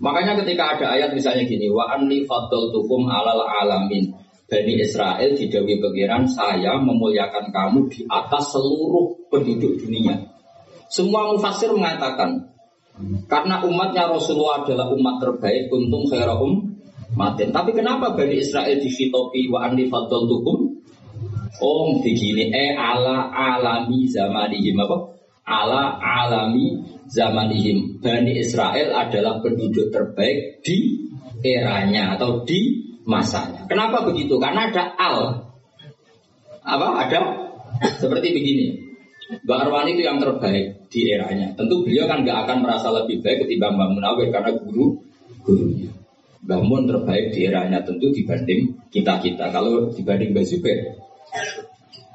[0.00, 4.14] Makanya ketika ada ayat misalnya gini, wa anli fadl tukum alal alamin.
[4.50, 10.26] Bani Israel di Dewi Pengiran, saya memuliakan kamu di atas seluruh penduduk dunia.
[10.90, 12.50] Semua mufasir mengatakan,
[13.30, 16.66] karena umatnya Rasulullah adalah umat terbaik, untung khairahum
[17.14, 17.50] maten.
[17.50, 20.58] Tapi kenapa Bani Israel di fitopi wa anni fadl tukum?
[21.60, 24.96] Oh begini, eh ala alami zamanihim apa?
[25.44, 26.80] Ala alami
[27.10, 28.00] zamanihim.
[28.00, 31.04] Bani Israel adalah penduduk terbaik di
[31.44, 33.68] eranya atau di masanya.
[33.68, 34.40] Kenapa begitu?
[34.40, 35.18] Karena ada al.
[36.64, 36.88] Apa?
[37.06, 37.18] Ada
[38.00, 38.66] Seperti begini,
[39.44, 41.54] Mbak Arwani itu yang terbaik di eranya.
[41.56, 45.00] Tentu beliau kan nggak akan merasa lebih baik ketimbang Mbak Munawir karena guru
[45.46, 45.99] gurunya.
[46.40, 49.52] Mbak Mun terbaik di eranya tentu dibanding kita-kita.
[49.52, 50.78] Kalau dibanding Mbak Zubair,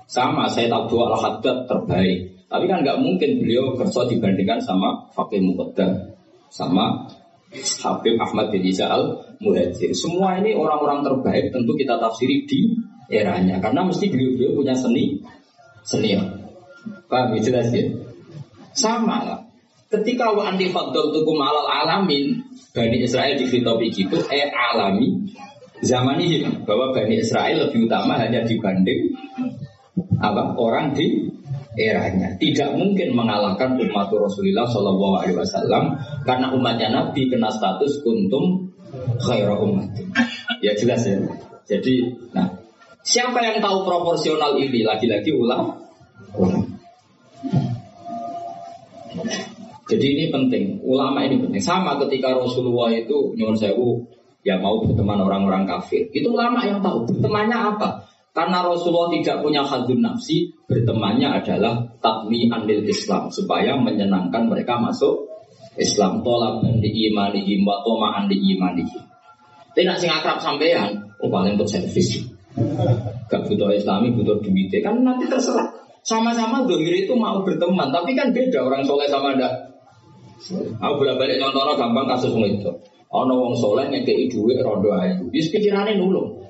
[0.10, 2.46] sama saya tahu dua al-haddad terbaik.
[2.46, 6.14] Tapi kan nggak mungkin beliau kerja dibandingkan sama Fakih Muqaddam,
[6.50, 7.10] sama
[7.56, 9.92] Habib Ahmad bin Isa al Muhajir.
[9.98, 15.22] Semua ini orang-orang terbaik tentu kita tafsiri di eranya karena mesti beliau-beliau punya seni
[15.86, 16.26] senior.
[17.10, 17.86] Paham ya jelas ya?
[18.74, 19.40] Sama lah.
[19.90, 22.45] Ketika wa anti tukum alal alamin
[22.76, 25.32] Bani Israel di Fitopi gitu eh alami
[25.80, 29.16] zaman ini bahwa Bani Israel lebih utama hanya dibanding
[30.20, 31.32] apa orang di
[31.80, 32.36] eranya.
[32.40, 38.72] Tidak mungkin mengalahkan umat Rasulullah Shallallahu Alaihi Wasallam karena umatnya Nabi kena status kuntum
[39.24, 39.92] khairah umat
[40.64, 41.20] ya jelas ya.
[41.68, 42.48] Jadi nah
[43.04, 44.84] siapa yang tahu proporsional ini?
[44.84, 45.80] Lagi-lagi ulang
[49.86, 54.06] jadi ini penting ulama ini penting sama ketika Rasulullah itu nyuwun sewu
[54.46, 58.06] ya mau berteman orang-orang kafir itu ulama yang tahu bertemannya apa
[58.36, 65.24] karena Rasulullah tidak punya hadun nafsi, bertemannya adalah takmi andil Islam supaya menyenangkan mereka masuk
[65.80, 66.20] Islam.
[66.20, 69.08] Tolak di imanihim wa toma andi imanihim.
[69.72, 72.28] Tapi nak sing akrab sampean, oh paling untuk servis.
[73.32, 74.72] Gak butuh Islami, butuh duit.
[74.84, 75.72] Kan nanti terserah.
[76.04, 79.75] Sama-sama dohir itu mau berteman, tapi kan beda orang soleh sama anda.
[80.54, 82.72] Aku bolak balik contohnya gampang kasus itu.
[83.10, 85.26] Ono wong soleh ngekei duit rondo ayu.
[85.34, 86.46] Yus pikirannya nulung.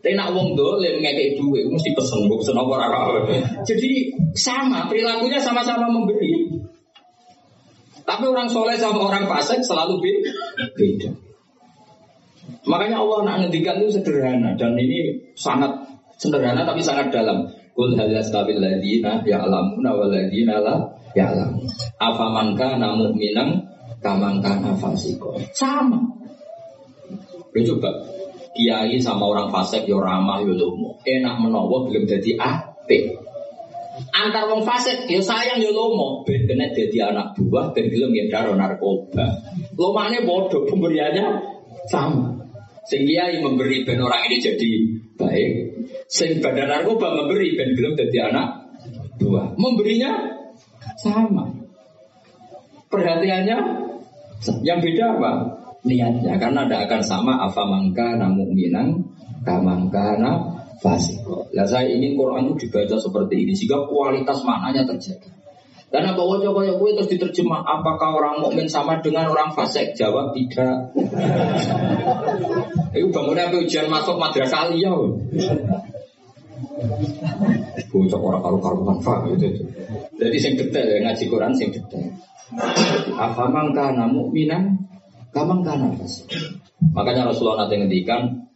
[0.00, 3.00] Tapi nak wong dolim ngekei duit, mesti pesen, gue pesen apa rara.
[3.68, 6.56] Jadi sama, perilakunya sama-sama memberi.
[8.04, 11.12] Tapi orang soleh sama orang fasik selalu beda.
[12.66, 15.70] Makanya Allah nak ngendikan itu sederhana dan ini sangat
[16.18, 17.46] sederhana tapi sangat dalam.
[17.70, 20.74] Kul hal yastabil ladina ya'lamuna wal ladina la
[21.14, 21.60] ya'lam.
[21.98, 25.36] Afaman kana mu'minan kaman kana fasiko.
[25.52, 25.98] Sama.
[27.50, 27.90] Lu coba
[28.54, 30.98] kiai sama orang fasik yo ramah yo lomo.
[31.02, 33.18] Enak menowo belum jadi ape.
[34.16, 38.24] Antar wong fasik yo sayang yo lomo, ben kena jadi anak buah ben gelem ya
[38.32, 39.26] daro narkoba.
[39.76, 41.26] Lomane bodoh pemberiannya
[41.90, 42.40] sama.
[42.88, 44.70] Sing kiai memberi ben orang ini jadi
[45.20, 45.50] baik.
[46.08, 48.48] Sing badan narkoba memberi ben gelem jadi anak
[49.20, 49.52] buah.
[49.60, 50.39] Memberinya
[51.00, 51.48] sama.
[52.90, 53.58] Perhatiannya
[54.64, 55.32] yang beda apa?
[55.80, 59.00] niatnya karena tidak akan sama apa mangka namu minang
[59.48, 61.48] kamangka na fasiko.
[61.56, 65.40] Lah saya ingin Quran itu dibaca seperti ini sehingga kualitas maknanya terjaga.
[65.90, 69.90] Karena bahwa coba ya terus diterjemah apakah orang mukmin sama dengan orang fasik?
[69.98, 70.94] Jawab tidak.
[72.94, 74.94] Itu bangunnya apa ujian masuk madrasah aliyah.
[77.90, 79.64] Bocah orang karu-karuan faham itu.
[80.20, 82.08] Jadi sing detail ya ngaji Quran sing detail.
[83.16, 84.80] Apa mangka namu minang
[85.30, 86.26] Kamang kanafas.
[86.90, 88.50] Makanya Rasulullah nanti ngendikan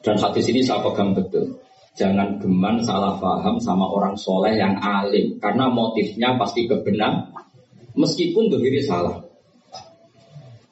[0.00, 1.60] dan hadis ini saya pegang betul.
[1.96, 7.28] Jangan geman salah paham sama orang soleh yang alim karena motifnya pasti kebenar
[7.92, 9.20] meskipun diri salah.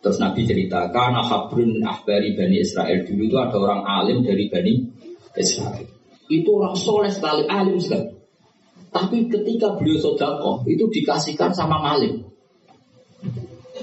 [0.00, 4.72] Terus Nabi cerita karena habrun ahbari bani Israel dulu itu ada orang alim dari bani
[5.36, 5.93] Israel.
[6.28, 8.14] Itu orang soleh sekali alim sekali.
[8.94, 12.22] Tapi ketika beliau sodako itu dikasihkan sama maling.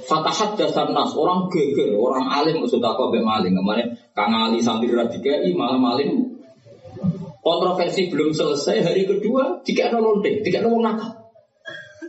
[0.07, 5.51] Fatahat dasar nas orang geger, orang alim sudah kau maling kemarin Kang Ali sambil radikai
[5.51, 6.39] malah maling.
[7.41, 11.27] Kontroversi belum selesai hari kedua tiga nol lonte, tiga nol nakal.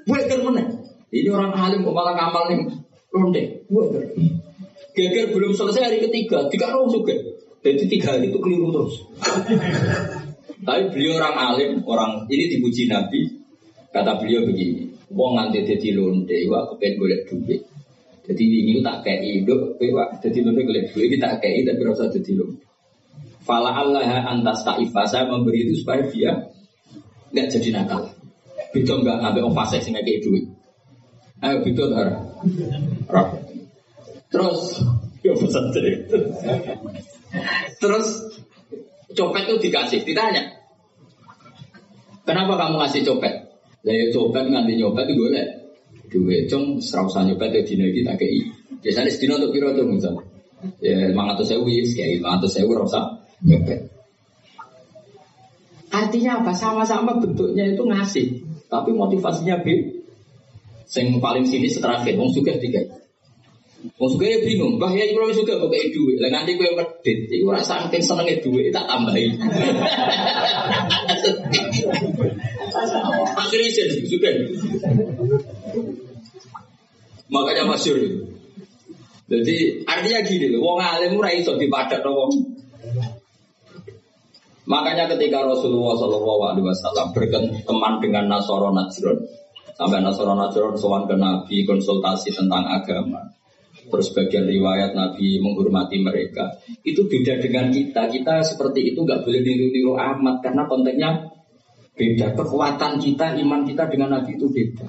[0.07, 0.63] Buat mana?
[1.11, 2.61] Ini orang alim malah ngamal nih.
[3.67, 4.15] Buat
[4.93, 7.17] Geger belum selesai hari ketiga, tiga nol juga.
[7.63, 8.95] Jadi tiga hari itu keliru terus.
[10.63, 13.43] Tapi beliau orang alim, orang ini dipuji Nabi.
[13.93, 17.61] Kata beliau begini, Wong nganti dadi lonte, wah kepen golek duit.
[18.23, 20.23] Jadi ini tak kayak hidup, pak.
[20.23, 22.47] Jadi lebih kelihatan duit kita kayak tapi rasa jadi lo.
[23.43, 26.33] Fala Allah antas ta'ifa saya memberi itu supaya dia
[27.35, 28.15] nggak jadi nakal.
[28.73, 30.47] Itu nggak ngambil fase sih kayak duit.
[31.43, 31.59] Ayo
[31.91, 32.23] darah.
[34.31, 34.81] Terus
[35.27, 35.65] ya pesan
[37.83, 38.07] Terus
[39.13, 40.43] copet itu dikasih, ditanya.
[42.23, 43.35] Kenapa kamu ngasih copet?
[43.83, 45.47] Lah ya copet nganti nyopet itu boleh.
[46.13, 48.41] Duit cung serausan nyopet ya dino iki tak kei.
[48.83, 50.15] Biasanya sedino untuk kira tuh misal
[50.79, 53.01] ya lima ratus sewu ya kayak lima ratus sewu rasa
[53.43, 53.91] nyopet.
[55.93, 56.53] Artinya apa?
[56.55, 58.27] Sama-sama bentuknya itu ngasih
[58.73, 60.01] tapi motivasinya b
[60.89, 62.81] sing paling sini terakhir wong suka tiga
[63.83, 67.43] Wong suka ya bingung, bah ya kalau suka pakai duit, lah nanti gue medit, itu
[67.51, 69.35] rasa angin senengnya duit tak tambahin.
[73.35, 74.31] Masuk isin juga.
[77.27, 77.99] Makanya masyur.
[79.27, 79.57] Jadi
[79.89, 82.31] artinya gini loh, wong alim ora iso dipadat wong.
[84.63, 89.19] Makanya ketika Rasulullah Shallallahu Alaihi Wasallam berteman dengan Nasoro Najron,
[89.75, 93.27] sampai Nasoro Najron sowan ke Nabi konsultasi tentang agama,
[93.93, 98.09] terus bagian riwayat Nabi menghormati mereka, itu beda dengan kita.
[98.09, 101.29] Kita seperti itu nggak boleh niru-niru amat karena konteksnya
[101.93, 102.33] beda.
[102.33, 104.89] Kekuatan kita, iman kita dengan Nabi itu beda.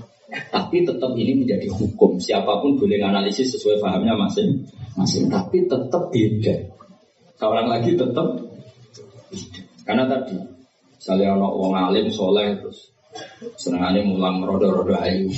[0.49, 2.17] Tapi tetap ini menjadi hukum.
[2.17, 5.29] Siapa pun boleh analisis sesuai pahamnya masing-masing.
[5.29, 6.55] Tapi tetap beda.
[7.37, 8.39] Seorang lagi tetap
[9.29, 9.61] beda.
[9.83, 10.39] Karena tadi,
[10.95, 12.89] misalnya ono wong alim soleh terus
[13.59, 15.29] senengane mulang rodo-rodo ayu.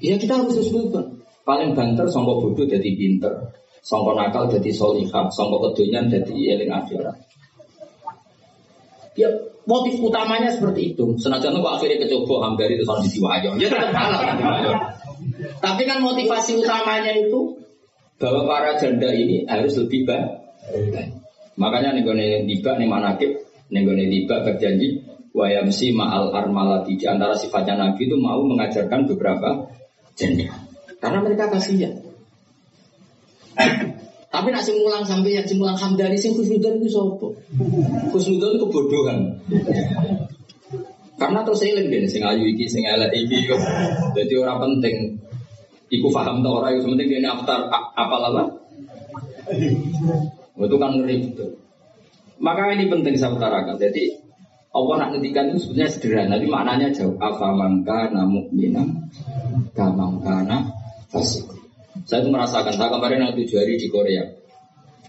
[0.00, 1.19] Ya kita harus sesuai.
[1.50, 3.50] Paling banter songkok bodoh jadi pinter,
[3.82, 7.18] songkok nakal jadi solihah, songkok kedunian jadi eling akhirat.
[9.18, 9.26] Ya
[9.66, 11.18] motif utamanya seperti itu.
[11.18, 13.58] Senajan kok akhirnya kecoba hampir itu soal diwayo.
[13.58, 14.14] Ya tetap
[15.58, 17.58] Tapi kan motivasi utamanya itu
[18.22, 20.30] bahwa para janda ini harus lebih baik.
[21.58, 22.14] Makanya nih gue
[22.46, 23.42] tiba nih manakib,
[23.74, 25.02] nih gue tiba berjanji
[25.34, 29.66] wayamsi ma'al armalati di antara sifatnya Nabi itu mau mengajarkan beberapa
[30.14, 30.69] janda.
[31.00, 31.96] Karena mereka kasihan.
[34.30, 37.34] Tapi nak sing mulang sampai yang mulang hamdani sing khusnudan itu sopo.
[38.14, 39.18] Khusnudan itu kebodohan.
[41.18, 43.44] Karena terus eling deh sing ayu iki sing elek iki
[44.16, 45.18] Jadi orang penting
[45.90, 48.42] iku paham tau ora itu penting dia aftar apa apa.
[50.56, 51.58] Itu kan ngeri betul.
[52.40, 53.76] Maka ini penting saya utarakan.
[53.76, 54.14] Jadi
[54.70, 57.18] Allah nak ngedikan itu sebenarnya sederhana, tapi maknanya jauh.
[57.18, 59.10] Apa mangka namu minam,
[59.74, 60.79] kamangkana
[61.10, 61.44] fasik.
[62.06, 64.24] Saya itu merasakan, saya kemarin yang tujuh hari di Korea.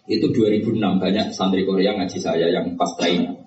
[0.10, 3.38] Itu 2006 banyak santri Korea ngaji saya yang pas lainnya.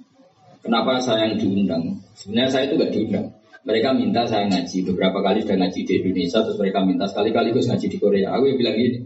[0.65, 2.01] Kenapa saya yang diundang?
[2.17, 3.27] Sebenarnya saya itu gak diundang.
[3.65, 7.65] Mereka minta saya ngaji beberapa kali sudah ngaji di Indonesia, terus mereka minta sekali-kali gue
[7.65, 8.29] ngaji di Korea.
[8.33, 8.99] Aku yang bilang gini,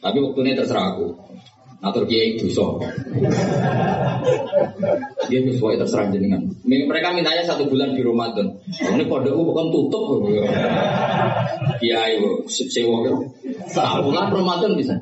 [0.00, 1.06] tapi waktunya terserah aku.
[1.80, 2.76] Atur kiai so.
[5.32, 6.44] Dia sesuai terserah jenengan.
[6.68, 8.52] Mereka mintanya satu bulan di Ramadan.
[8.68, 10.28] Ini kode bukan tutup.
[11.80, 12.20] Kiai
[12.52, 13.00] sewa
[13.72, 15.00] Satu bulan Ramadan bisa.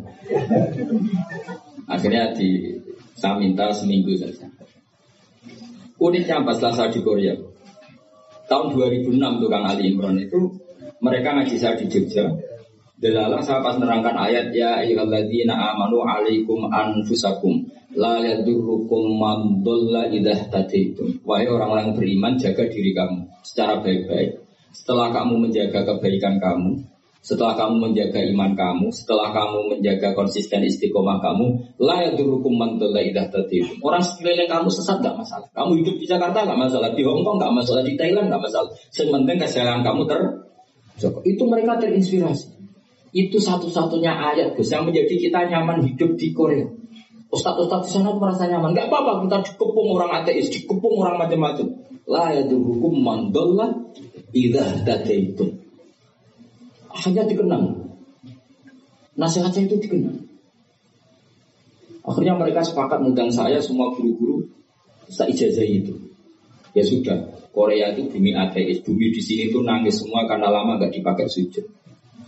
[1.91, 2.79] Akhirnya di
[3.19, 4.47] saya minta seminggu saja.
[5.99, 7.35] Uniknya pas saya di Korea.
[8.47, 10.47] Tahun 2006 tukang Ali Imran itu
[11.03, 12.31] mereka ngaji saya di Jogja
[12.99, 17.63] Delalah saya pas nerangkan ayat ya ayyuhalladzina amanu alaikum anfusakum
[17.95, 21.23] la yadurrukum man dhalla idah tadaitum.
[21.23, 24.43] Wahai orang-orang beriman jaga diri kamu secara baik-baik.
[24.75, 26.83] Setelah kamu menjaga kebaikan kamu,
[27.23, 32.99] setelah kamu menjaga iman kamu, setelah kamu menjaga konsisten istiqomah kamu, la yadurrukum man dhalla
[32.99, 33.79] idah tadaitum.
[33.79, 35.47] Orang sekeliling kamu sesat gak masalah.
[35.55, 38.75] Kamu hidup di Jakarta gak masalah, di Hongkong gak masalah, di Thailand gak masalah.
[38.91, 40.21] Sementing kesehatan kamu ter
[41.23, 42.58] itu mereka terinspirasi.
[43.13, 46.69] Itu satu-satunya ayat Gus yang menjadi kita nyaman hidup di Korea.
[47.29, 48.73] Ustadz-ustadz di sana merasa nyaman.
[48.73, 51.67] Gak apa-apa kita dikepung orang ateis, dikepung orang macam-macam.
[52.09, 53.69] La ya hukum mandolla
[54.33, 55.47] idah itu.
[56.89, 57.93] Hanya dikenang.
[59.17, 60.25] Nasihatnya itu dikenang.
[62.09, 64.49] Akhirnya mereka sepakat mengundang saya semua guru-guru
[65.13, 65.93] saya ijazah itu.
[66.77, 70.93] Ya sudah, Korea itu bumi ateis, bumi di sini itu nangis semua karena lama gak
[70.93, 71.65] dipakai sujud.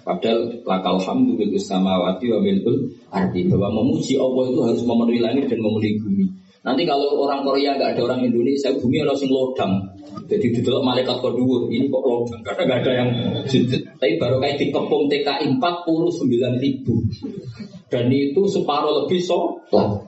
[0.01, 5.45] Padahal lakal hamdu bil samawati wa milkul arti bahwa memuji Allah itu harus memenuhi langit
[5.53, 6.25] dan memenuhi bumi.
[6.61, 9.81] Nanti kalau orang Korea nggak ada orang Indonesia, bumi harus sing lodang.
[10.29, 13.11] Jadi di dalam malaikat kedua ini kok lodang karena nggak ada yang
[13.49, 13.81] sujud.
[13.97, 16.95] Tapi baru kayak dikepung TKI 49 ribu
[17.89, 20.05] dan itu separuh lebih sholat.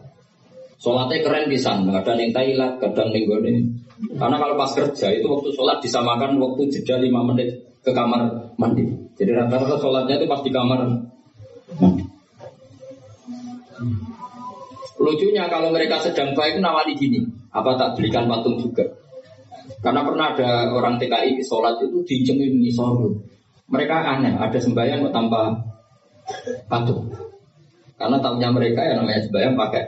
[0.83, 3.31] Sholatnya keren bisa, kadang yang Thailand, kadang yang
[4.19, 8.87] Karena kalau pas kerja itu waktu sholat disamakan waktu jeda 5 menit ke kamar mandi.
[9.19, 10.81] Jadi rata-rata sholatnya itu pas di kamar
[11.79, 12.05] mandi.
[15.03, 18.87] Lucunya kalau mereka sedang baik nawari gini, apa tak belikan patung juga?
[19.83, 23.19] Karena pernah ada orang TKI sholat itu dicemin sorot.
[23.67, 25.59] Mereka aneh, ada sembahyang kok tanpa
[26.71, 27.11] patung.
[27.99, 29.85] Karena tahunya mereka yang namanya sembahyang pakai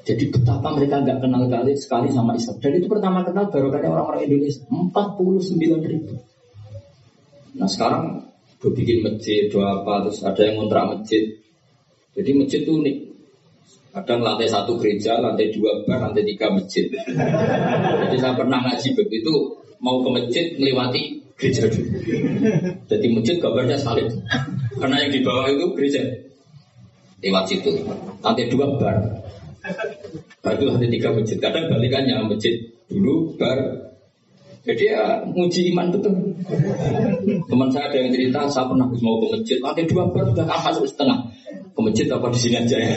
[0.00, 2.56] Jadi betapa mereka nggak kenal kali sekali sama Islam.
[2.58, 6.14] Dan itu pertama kenal barokahnya orang-orang Indonesia 49 ribu.
[7.60, 8.24] Nah sekarang
[8.60, 11.24] gue bikin masjid, dua apa, terus ada yang ngontrak masjid.
[12.16, 12.96] Jadi masjid itu unik.
[13.90, 16.86] Kadang lantai satu gereja, lantai dua bar, lantai tiga masjid.
[18.06, 19.32] Jadi saya pernah ngaji begitu,
[19.82, 21.88] mau ke masjid melewati gereja dulu.
[22.86, 24.06] Jadi masjid gambarnya salib.
[24.78, 26.02] Karena yang di bawah itu gereja.
[27.20, 27.72] Lewat situ.
[28.22, 28.96] Lantai dua bar.
[30.40, 31.36] Baru ada tiga masjid.
[31.40, 32.54] Kadang balikannya masjid
[32.90, 33.90] dulu bar
[34.60, 36.12] jadi ya nguji iman betul.
[37.48, 40.84] Teman saya ada yang cerita, saya pernah mau ke masjid, lantai dua bar sudah masuk
[40.84, 41.18] setengah.
[41.70, 42.92] Ke masjid apa di sini aja ya.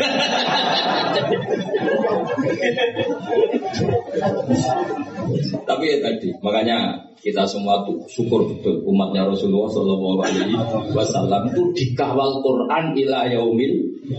[5.63, 6.77] Tapi ya tadi, makanya
[7.23, 10.55] kita semua tuh syukur betul umatnya Rasulullah Shallallahu Alaihi
[10.91, 13.73] Wasallam itu dikawal Quran ila yaumil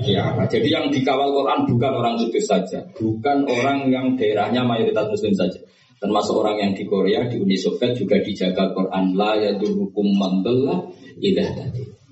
[0.08, 0.32] ya.
[0.48, 5.60] Jadi yang dikawal Quran bukan orang sukses saja, bukan orang yang daerahnya mayoritas Muslim saja.
[6.00, 10.88] Termasuk orang yang di Korea, di Uni Soviet juga dijaga Quran la yadurukum mandallah
[11.20, 12.03] ilah tadi.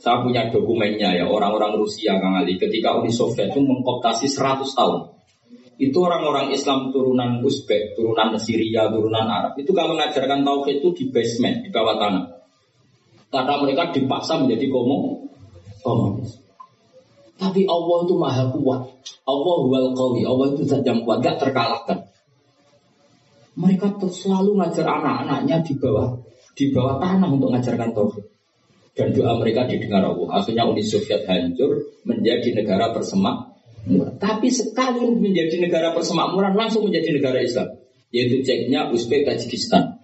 [0.00, 5.20] Saya punya dokumennya ya, orang-orang Rusia Kang Ali ketika Uni Soviet itu mengkoptasi 100 tahun
[5.80, 11.04] itu orang-orang Islam turunan Uzbek, turunan Syria, turunan Arab itu kalau mengajarkan tauhid itu di
[11.08, 12.24] basement, di bawah tanah.
[13.32, 15.24] Karena mereka dipaksa menjadi komo,
[15.80, 16.36] komunis.
[17.40, 18.80] Tapi Allah itu maha kuat.
[19.24, 20.28] Allah wal qawi.
[20.28, 22.12] Allah itu zat yang kuat, gak terkalahkan.
[23.56, 26.20] Mereka selalu ngajar anak-anaknya di bawah
[26.52, 28.39] di bawah tanah untuk mengajarkan tauhid.
[29.00, 30.28] Dan doa mereka didengar Allah.
[30.36, 33.50] Akhirnya Uni Soviet hancur menjadi negara bersemak
[34.20, 37.80] tapi sekali menjadi negara persemakmuran langsung menjadi negara Islam.
[38.12, 40.02] Yaitu ceknya Uzbek Tajikistan.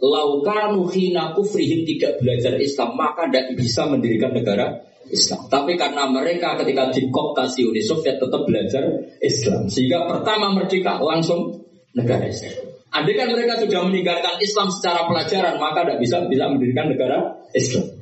[0.00, 4.80] Laukanu hina kufrihim tidak belajar Islam maka tidak bisa mendirikan negara
[5.12, 5.44] Islam.
[5.52, 8.88] Tapi karena mereka ketika dikoptasi Uni Soviet tetap belajar
[9.20, 9.68] Islam.
[9.68, 11.60] Sehingga pertama merdeka langsung
[11.92, 12.72] negara Islam.
[12.90, 17.99] Andai kan mereka sudah meninggalkan Islam secara pelajaran maka tidak bisa bisa mendirikan negara Islam.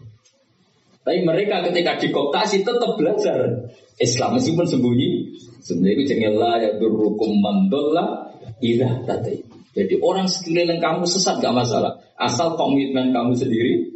[1.03, 3.69] Tapi mereka ketika dikoptasi tetap belajar
[3.99, 5.11] Islam meskipun sembunyi.
[5.59, 8.33] Sebenarnya itu jengelah ya durukum mandola
[8.63, 9.43] ilah tadi.
[9.77, 12.01] Jadi orang sekeliling kamu sesat gak masalah.
[12.19, 13.95] Asal komitmen kamu sendiri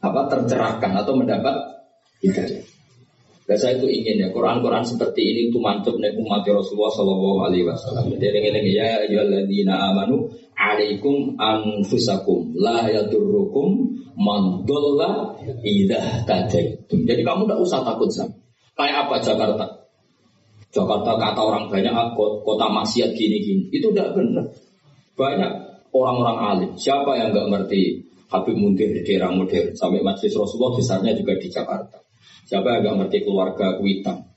[0.00, 1.56] apa tercerahkan atau mendapat
[2.24, 2.64] hidayah.
[3.50, 7.66] Dan saya itu ingin ya Quran-Quran seperti ini itu mantap nih umat Rasulullah Shallallahu Alaihi
[7.66, 8.06] Wasallam.
[8.14, 17.06] Jadi ingin ya ayyuhalladzina amanu alaikum anfusakum la yadurrukum man dolla idah tadaitum.
[17.06, 18.34] Jadi kamu tidak usah takut sama.
[18.78, 19.66] Kayak apa Jakarta?
[20.70, 23.68] Jakarta kata orang banyak ah, kota maksiat gini-gini.
[23.74, 24.46] Itu tidak benar.
[25.18, 25.52] Banyak
[25.90, 26.70] orang-orang alim.
[26.78, 31.50] Siapa yang nggak ngerti Habib Muntir di daerah modern sampai Masjid Rasulullah besarnya juga di
[31.50, 31.98] Jakarta.
[32.46, 34.29] Siapa yang nggak ngerti keluarga Kuitang?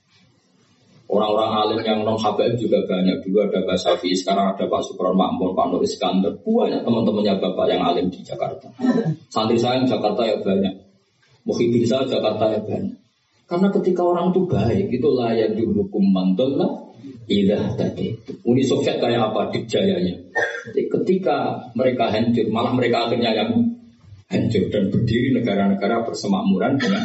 [1.14, 3.22] Orang-orang alim yang non Habib juga banyak.
[3.22, 6.34] Dulu ada Pak Safi, sekarang ada Pak Sukron Makmur, Pak Nur Iskandar.
[6.42, 8.66] Banyak teman-temannya Bapak yang alim di Jakarta.
[9.30, 10.74] Santri saya yang Jakarta ya banyak.
[11.46, 12.98] Muhyiddin saya Jakarta ya banyak.
[13.46, 16.90] Karena ketika orang itu baik, itu layak dihukum mandolah
[17.28, 18.16] ilah tadi.
[18.44, 20.14] Uni Soviet kayak apa dikjayanya.
[20.72, 23.50] Jadi ketika mereka hancur, malah mereka akhirnya yang
[24.28, 27.04] hancur dan berdiri negara-negara persemakmuran dengan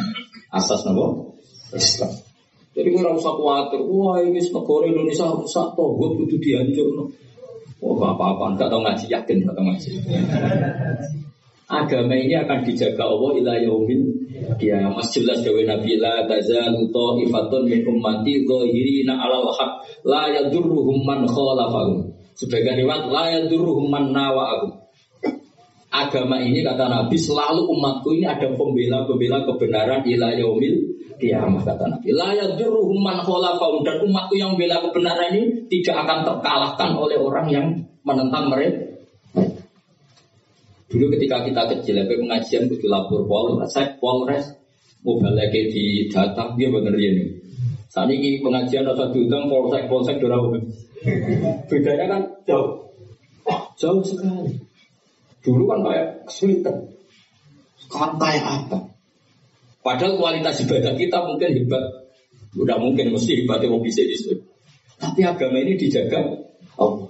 [0.50, 1.28] asas nama
[1.76, 2.29] Islam.
[2.70, 7.10] Jadi nggak usah khawatir, wah ini negara Indonesia rusak, tohut itu dihancur.
[7.82, 9.90] Oh apa-apa, nggak tahu ngaji yakin, nggak tahu ngaji.
[11.70, 14.02] Agama ini akan dijaga Allah ila yaumil
[14.58, 21.06] ya mas jelas dewe Nabi la tazalu ta'ifatun min ummati zahirina alal haq la yadurruhum
[21.06, 22.10] man khalafahum.
[22.34, 24.82] Sebagian riwayat la yadurruhum man nawa'ahum.
[25.90, 30.76] Agama ini kata Nabi selalu umatku ini ada pembela-pembela kebenaran ila yaumil
[31.18, 32.14] kiamat kata Nabi.
[32.14, 37.46] La yadurruhum man khalafahum dan umatku yang bela kebenaran ini tidak akan terkalahkan oleh orang
[37.50, 37.66] yang
[38.06, 38.86] menentang mereka.
[40.90, 44.46] Dulu ketika kita kecil, apa pengajian kudu lapor polres, polres
[45.06, 47.24] mau balik di data dia bener ini.
[47.90, 50.54] Saat ini pengajian atau diundang polsek polsek dorong.
[51.66, 52.86] Bedanya kan jauh,
[53.74, 54.69] jauh sekali.
[55.40, 56.76] Dulu kan kayak kesulitan.
[57.80, 58.78] Sekarang kayak apa?
[59.80, 61.84] Padahal kualitas ibadah kita mungkin hebat.
[62.52, 64.16] Udah mungkin mesti hebatnya mau bisa di
[65.00, 66.20] Tapi agama ini dijaga
[66.76, 67.08] Allah.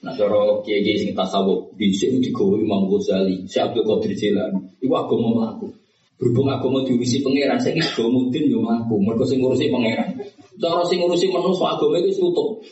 [0.00, 4.60] Nah, cara kiai sing tasawuf bisa digawe Imam Ghazali, Syekh Abdul Qadir Jilani.
[4.80, 5.68] Iku agama mlaku.
[6.16, 8.96] Berhubung agama diurusi pangeran, saya ini mudin yo mlaku.
[8.96, 10.16] Mergo sing ngurusi pangeran.
[10.56, 12.64] Cara sing ngurusi manusia agama itu tutup.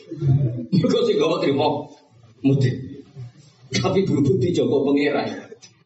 [0.73, 1.85] Mergo sing gawe trimo
[2.41, 2.88] mudin.
[3.69, 5.29] Tapi berhubung dijogo pangeran.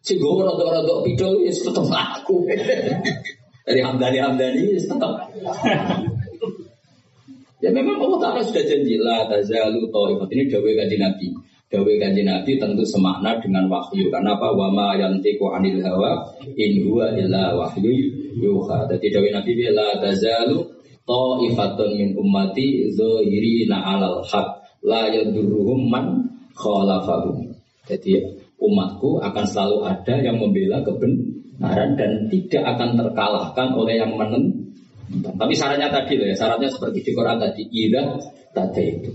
[0.04, 2.44] Sing gawe rada-rada pidol ya tetep aku.
[3.64, 5.32] Dari Hamdani Hamdani tetap.
[7.64, 11.28] Ya memang Allah Ta'ala sudah janji lah tazalu ta'ifat ini dawe kaji Nabi.
[11.72, 14.12] Dawe kaji Nabi tentu semakna dengan wahyu.
[14.12, 14.52] Karena apa?
[14.52, 16.28] Wama yantiku anil hawa
[16.60, 18.92] in huwa illa wahyu yuha.
[18.92, 20.60] Jadi dawe Nabi la tazalu
[21.08, 26.28] ta'ifatun min ummati zahirina alal haq la yadurruhum man
[26.60, 27.53] khalafahum.
[27.84, 28.16] Jadi
[28.64, 34.72] umatku akan selalu ada yang membela kebenaran dan tidak akan terkalahkan oleh yang menen
[35.14, 38.18] Tapi syaratnya tadi loh ya, syaratnya seperti di Quran tadi, ida
[38.56, 39.12] tadi itu.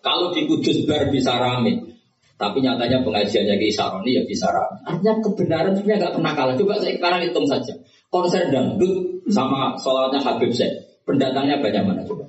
[0.00, 1.92] Kalau di Kudus bar bisa rame,
[2.40, 4.82] tapi nyatanya pengajiannya ke Isaroni ya bisa rame.
[4.88, 6.54] Artinya kebenaran sebenarnya nggak pernah kalah.
[6.56, 7.74] Coba saya sekarang hitung saja.
[8.08, 11.02] Konser dangdut sama sholatnya Habib Syekh.
[11.06, 12.24] Pendatangnya banyak mana coba?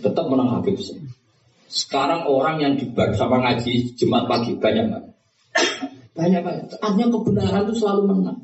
[0.00, 1.02] Tetap menang Habib Syekh.
[1.74, 5.10] Sekarang orang yang di bar sama ngaji Jumat pagi banyak mana?
[6.14, 6.64] Banyak banyak.
[6.78, 8.38] Artinya kebenaran itu selalu menang.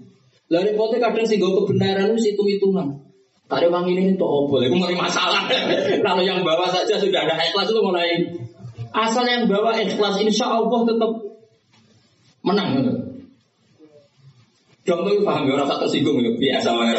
[0.51, 3.07] Lalu repotnya kadang sih kebenaran itu hitung-hitungan.
[3.47, 5.47] Tadi uang ini itu oh boleh, mulai masalah.
[6.07, 8.35] Kalau yang bawa saja sudah ada ikhlas itu mulai
[8.91, 11.11] asal yang bawa ikhlas insya Allah tetap
[12.43, 12.69] menang.
[12.83, 12.93] Gitu.
[14.91, 16.95] Contoh itu paham ya orang satu singgung ya biasa wae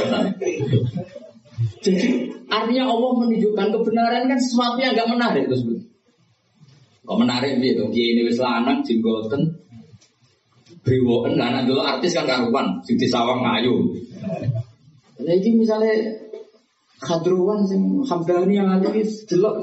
[1.83, 2.07] Jadi
[2.47, 5.80] artinya Allah menunjukkan kebenaran kan sesuatu yang nggak menarik itu sebetulnya.
[7.11, 7.91] Kok menarik gitu?
[7.91, 9.51] Dia ini wis lanang jenggoten
[10.79, 13.91] Brewoken lanang dulu artis kan karuan, sing sawang ngayu.
[15.19, 15.91] Jadi misalnya
[17.03, 19.59] Khadruan sing Hamdani yang ada itu delok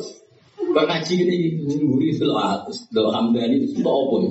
[0.59, 4.31] Kok ngaji gini nguri atas delok Hamdani itu apa itu?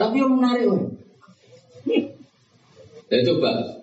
[0.00, 0.80] Tapi yang menarik kan.
[3.12, 3.77] Ya coba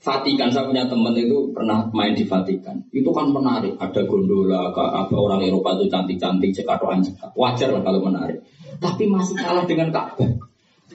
[0.00, 2.88] Vatikan saya punya teman itu pernah main di Vatikan.
[2.88, 3.76] Itu kan menarik.
[3.76, 7.36] Ada gondola, apa orang Eropa itu cantik-cantik, cekatoan cekat.
[7.36, 8.40] Wajar lah kalau menarik.
[8.80, 10.40] Tapi masih kalah dengan Ka'bah.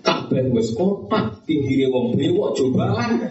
[0.02, 3.30] Ka'bah wis kotak, pinggire wong bewok cobaan.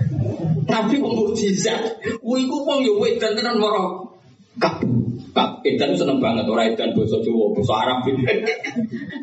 [0.63, 1.99] Tapi wong mukjizat.
[2.23, 4.15] Kuwi iku wong yo wedan tenan moro.
[4.55, 4.79] Kak,
[5.35, 8.07] kak, edan seneng banget ora edan basa Jawa, basa Arab.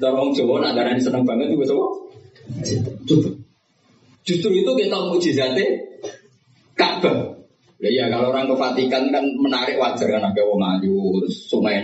[0.03, 1.87] Cara wong Jawa nak seneng banget itu basa apa?
[3.07, 3.29] Coba.
[4.27, 5.65] Justru itu kita mukjizatnya
[6.81, 7.37] Ka'bah.
[7.81, 11.81] Ya, kalau orang ke Vatikan kan menarik wajar kan ada wong ayu, sungai.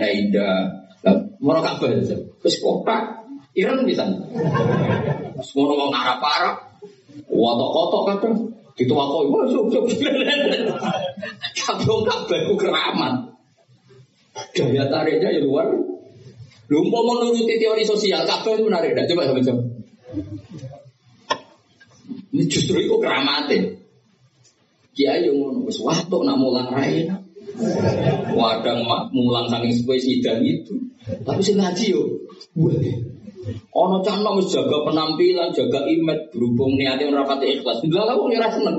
[1.06, 2.18] Nah, mau Ka'bah aja.
[2.18, 3.22] Terus kota
[3.54, 4.02] Iran bisa.
[5.42, 6.56] Semua orang Arab Arab,
[7.30, 8.34] kotok-kotok kadang
[8.78, 9.84] dituakoi, wah sok sok.
[11.86, 13.14] Wong Ka'bah itu keramat.
[14.54, 15.66] Daya tariknya ya luar.
[16.68, 18.94] Lu mau menuruti teori sosial, Ka'bah itu menarik.
[18.94, 19.62] Nah, coba sama-sama.
[22.28, 23.74] Ini justru itu keramatnya.
[24.98, 27.06] Kiai yang ngono wis watuk nak mulang rai.
[28.34, 28.82] Wadang
[29.14, 30.74] mulang saking sepuh sidang itu.
[31.22, 32.02] Tapi sing ngaji yo.
[33.78, 37.78] Ono cah nom jaga penampilan, jaga image berhubung niatnya merapati ikhlas.
[37.86, 38.78] Enggak lah wong ora seneng.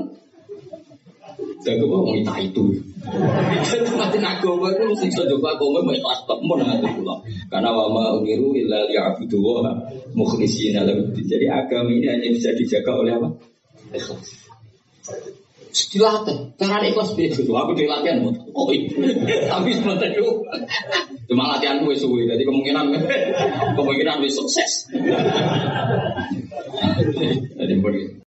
[1.64, 2.64] Jaga wong itu itu.
[3.96, 7.16] Mati agama itu mesti jaga agama mau ikhlas tok mun ngati kula.
[7.48, 9.72] Karena wa ma umiru illa liya'budu wa
[10.12, 11.16] mukhlishina lahu.
[11.16, 13.28] Jadi agama ini hanya bisa dijaga oleh apa?
[13.96, 14.28] Ikhlas.
[15.70, 17.40] Dilatih, cara ikhlas beda.
[17.46, 18.66] Aku di latihan, oh
[19.46, 20.42] tapi sebentar itu
[21.30, 22.90] cuma latihan gue suwe, jadi kemungkinan
[23.78, 24.90] kemungkinan gue sukses.
[27.60, 27.74] Jadi